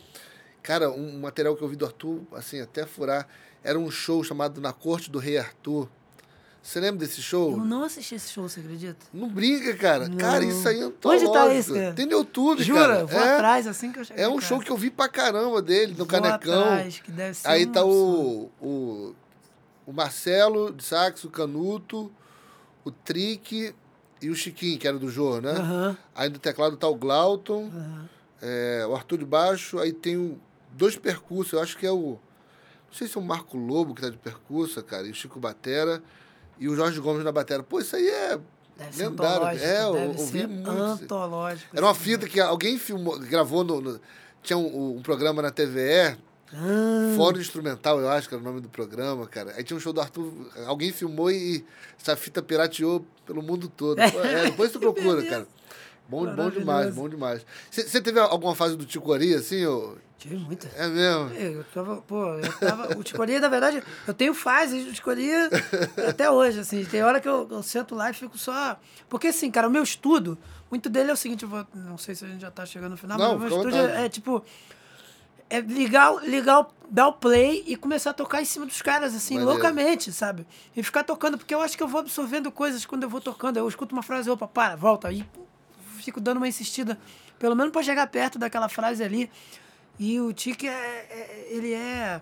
[0.64, 3.28] Cara, um material que eu vi do Arthur, assim, até furar,
[3.64, 5.88] era um show chamado Na Corte do Rei Arthur.
[6.62, 7.52] Você lembra desse show?
[7.52, 9.06] Eu não assisti esse show, você acredita?
[9.14, 10.08] Não brinca, cara.
[10.10, 10.18] Não.
[10.18, 11.32] Cara, isso aí é Onde antológico.
[11.34, 11.94] tá isso, cara?
[11.94, 12.80] Tem no YouTube, Jura?
[12.82, 13.06] cara.
[13.06, 15.62] Vou é, atrás assim que eu chegar é um show que eu vi pra caramba
[15.62, 16.64] dele, no Vou Canecão.
[16.64, 18.52] atrás, que deve ser Aí um tá absurdo.
[18.62, 19.16] o, o,
[19.88, 22.12] o Marcelo de saxo, o Canuto,
[22.84, 23.74] o Trick
[24.22, 25.52] e o Chiquinho, que era do Jô, né?
[25.52, 27.72] Aham, Aí do teclado tá o Glauton,
[28.42, 30.38] é, o Arthur de baixo, aí tem o,
[30.74, 32.20] dois percursos, eu acho que é o.
[32.88, 35.40] Não sei se é o Marco Lobo que tá de percurso, cara, e o Chico
[35.40, 36.04] Batera,
[36.60, 37.64] e o Jorge Gomes na batera.
[37.64, 38.40] Pô, isso aí é.
[38.78, 39.60] Deve Lendário.
[39.60, 40.70] É, eu ouvi muito.
[40.70, 41.76] antológico.
[41.76, 43.82] Era uma fita que alguém filmou, gravou no.
[43.82, 44.00] no-
[44.42, 46.18] tinha um, um programa na TVE,
[46.54, 49.54] Ah, Fórum Instrumental, eu acho que era o nome do programa, cara.
[49.58, 50.32] Aí tinha um show do Arthur,
[50.66, 51.66] alguém filmou e
[52.02, 54.00] essa fita pirateou pelo mundo todo.
[54.00, 55.46] É, depois tu procura, cara.
[56.08, 57.46] Bom, bom demais, bom demais.
[57.70, 59.66] Você teve alguma fase do Ticori, assim?
[59.66, 59.98] Ou...
[60.20, 60.68] Tive muita.
[60.76, 61.30] É mesmo?
[61.34, 62.98] Eu tava, pô, eu tava.
[63.00, 65.50] O Ticoria, na verdade, eu tenho fases do Ticoria
[66.10, 66.84] até hoje, assim.
[66.84, 68.78] Tem hora que eu, eu sento lá e fico só.
[69.08, 70.38] Porque, assim, cara, o meu estudo,
[70.70, 72.92] muito dele é o seguinte, eu vou, não sei se a gente já tá chegando
[72.92, 74.44] no final, Não, mas o meu estudo é, é, tipo.
[75.50, 79.40] É ligar, ligar, dar o play e começar a tocar em cima dos caras, assim,
[79.40, 80.46] loucamente, sabe?
[80.76, 83.58] E ficar tocando, porque eu acho que eu vou absorvendo coisas quando eu vou tocando.
[83.58, 85.08] Eu escuto uma frase, opa, para, volta.
[85.08, 85.26] Aí
[86.00, 87.00] fico dando uma insistida,
[87.40, 89.32] pelo menos pra chegar perto daquela frase ali.
[90.00, 92.22] E o Tique, é, é, ele é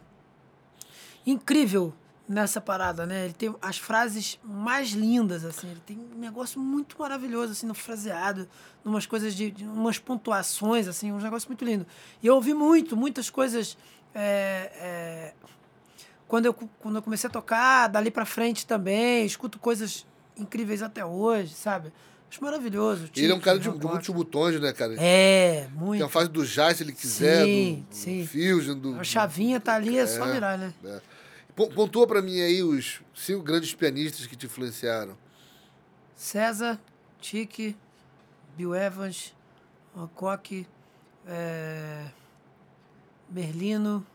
[1.24, 1.94] incrível
[2.28, 3.26] nessa parada, né?
[3.26, 5.70] Ele tem as frases mais lindas, assim.
[5.70, 8.50] Ele tem um negócio muito maravilhoso, assim, no fraseado,
[8.84, 11.86] umas coisas de, de umas pontuações, assim, um negócio muito lindo.
[12.22, 13.78] E eu ouvi muito, muitas coisas.
[14.16, 15.34] É, é,
[16.28, 20.04] quando, eu, quando eu comecei a tocar, dali pra frente também, escuto coisas
[20.36, 21.94] incríveis até hoje, sabe?
[22.30, 23.10] Acho maravilhoso.
[23.16, 24.96] Ele é um cara de, de muitos botões, né, cara?
[25.00, 26.00] É, muito.
[26.00, 28.22] Tem a fase do jazz, se ele quiser, sim, do, sim.
[28.22, 29.00] do fusion, do...
[29.00, 30.74] A chavinha tá ali, é, é só virar, né?
[30.84, 31.02] É.
[31.56, 35.18] Pontua para mim aí os cinco grandes pianistas que te influenciaram.
[36.16, 36.80] César,
[37.20, 37.76] Tique,
[38.56, 39.34] Bill Evans,
[39.96, 40.68] Hancock,
[41.26, 42.06] é...
[43.30, 44.06] Merlino,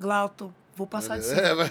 [0.00, 0.52] Glauton.
[0.78, 1.68] Vou passar de cima.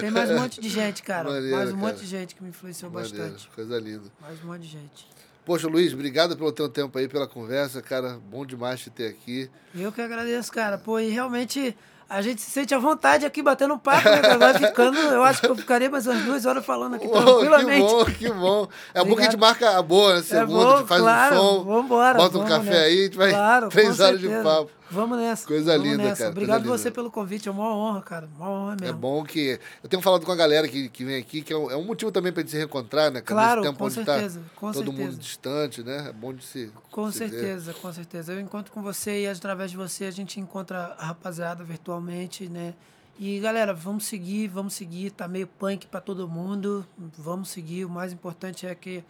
[0.00, 1.28] Tem mais um monte de gente, cara.
[1.28, 1.86] Maneiro, mais um cara.
[1.86, 3.46] monte de gente que me influenciou Maneiro, bastante.
[3.54, 4.10] Coisa linda.
[4.18, 5.06] Mais um monte de gente.
[5.44, 8.18] Poxa, Luiz, obrigado pelo teu tempo aí, pela conversa, cara.
[8.30, 9.50] Bom demais te ter aqui.
[9.74, 10.78] Eu que agradeço, cara.
[10.78, 11.76] Pô, e realmente
[12.08, 14.38] a gente se sente à vontade aqui batendo um papo, né?
[14.38, 17.86] Vai ficando, eu acho que eu ficaria mais umas duas horas falando aqui tranquilamente.
[17.86, 18.68] Que bom, que bom.
[18.94, 20.22] É bom que a gente marca a boa, né?
[20.22, 22.82] Segunda, é bom, a gente faz claro, um som, vambora, bota um café nessa.
[22.82, 24.70] aí, a gente vai claro, três horas de papo.
[24.92, 25.46] Vamos nessa.
[25.46, 26.18] Coisa vamos linda, nessa.
[26.18, 26.30] cara.
[26.30, 26.94] Obrigado você linda.
[26.94, 28.28] pelo convite, é uma honra, cara.
[28.36, 28.96] Uma honra mesmo.
[28.96, 29.58] É bom que.
[29.82, 31.84] Eu tenho falado com a galera que, que vem aqui, que é um, é um
[31.84, 33.20] motivo também pra gente se reencontrar, né?
[33.22, 33.40] Cara?
[33.40, 34.40] Claro, tempo com onde certeza.
[34.40, 35.10] Tá com todo certeza.
[35.10, 36.08] mundo distante, né?
[36.08, 36.70] É bom de se.
[36.90, 37.80] Com se certeza, ver.
[37.80, 38.32] com certeza.
[38.32, 42.74] Eu encontro com você e através de você a gente encontra a rapaziada virtualmente, né?
[43.18, 45.10] E galera, vamos seguir, vamos seguir.
[45.10, 46.86] Tá meio punk para todo mundo.
[47.18, 47.84] Vamos seguir.
[47.84, 49.04] O mais importante é que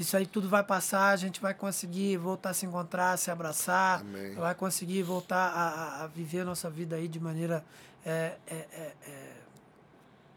[0.00, 4.00] isso aí tudo vai passar, a gente vai conseguir voltar a se encontrar, se abraçar,
[4.00, 4.34] Amém.
[4.34, 7.62] vai conseguir voltar a, a, viver a nossa vida aí de maneira
[8.04, 8.92] é, é, é,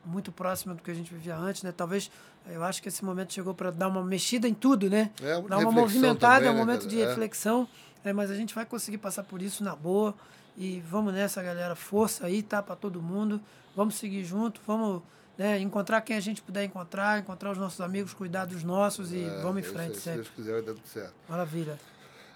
[0.06, 1.72] muito próxima do que a gente vivia antes, né?
[1.72, 2.12] Talvez,
[2.48, 5.12] eu acho que esse momento chegou para dar uma mexida em tudo, né?
[5.22, 6.90] É, dar uma movimentada, também, é um né, momento cara?
[6.90, 7.08] de É.
[7.08, 7.68] reflexão,
[8.04, 8.12] né?
[8.12, 10.14] mas a gente vai conseguir passar por isso na boa.
[10.58, 11.76] E vamos nessa, galera.
[11.76, 12.62] Força aí, tá?
[12.62, 13.42] Para todo mundo.
[13.76, 15.02] Vamos seguir junto, vamos
[15.38, 19.24] né, encontrar quem a gente puder encontrar, encontrar os nossos amigos, cuidar dos nossos e
[19.24, 20.22] É, vamos em frente aí, Se sempre.
[20.22, 21.14] Deus quiser, vai dar tudo certo.
[21.28, 21.80] Maravilha.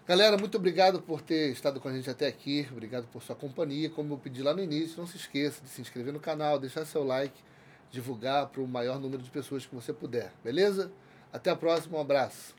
[0.07, 2.65] Galera, muito obrigado por ter estado com a gente até aqui.
[2.71, 3.89] Obrigado por sua companhia.
[3.89, 6.85] Como eu pedi lá no início, não se esqueça de se inscrever no canal, deixar
[6.85, 7.35] seu like,
[7.91, 10.31] divulgar para o maior número de pessoas que você puder.
[10.43, 10.89] Beleza?
[11.31, 12.55] Até a próxima, um abraço.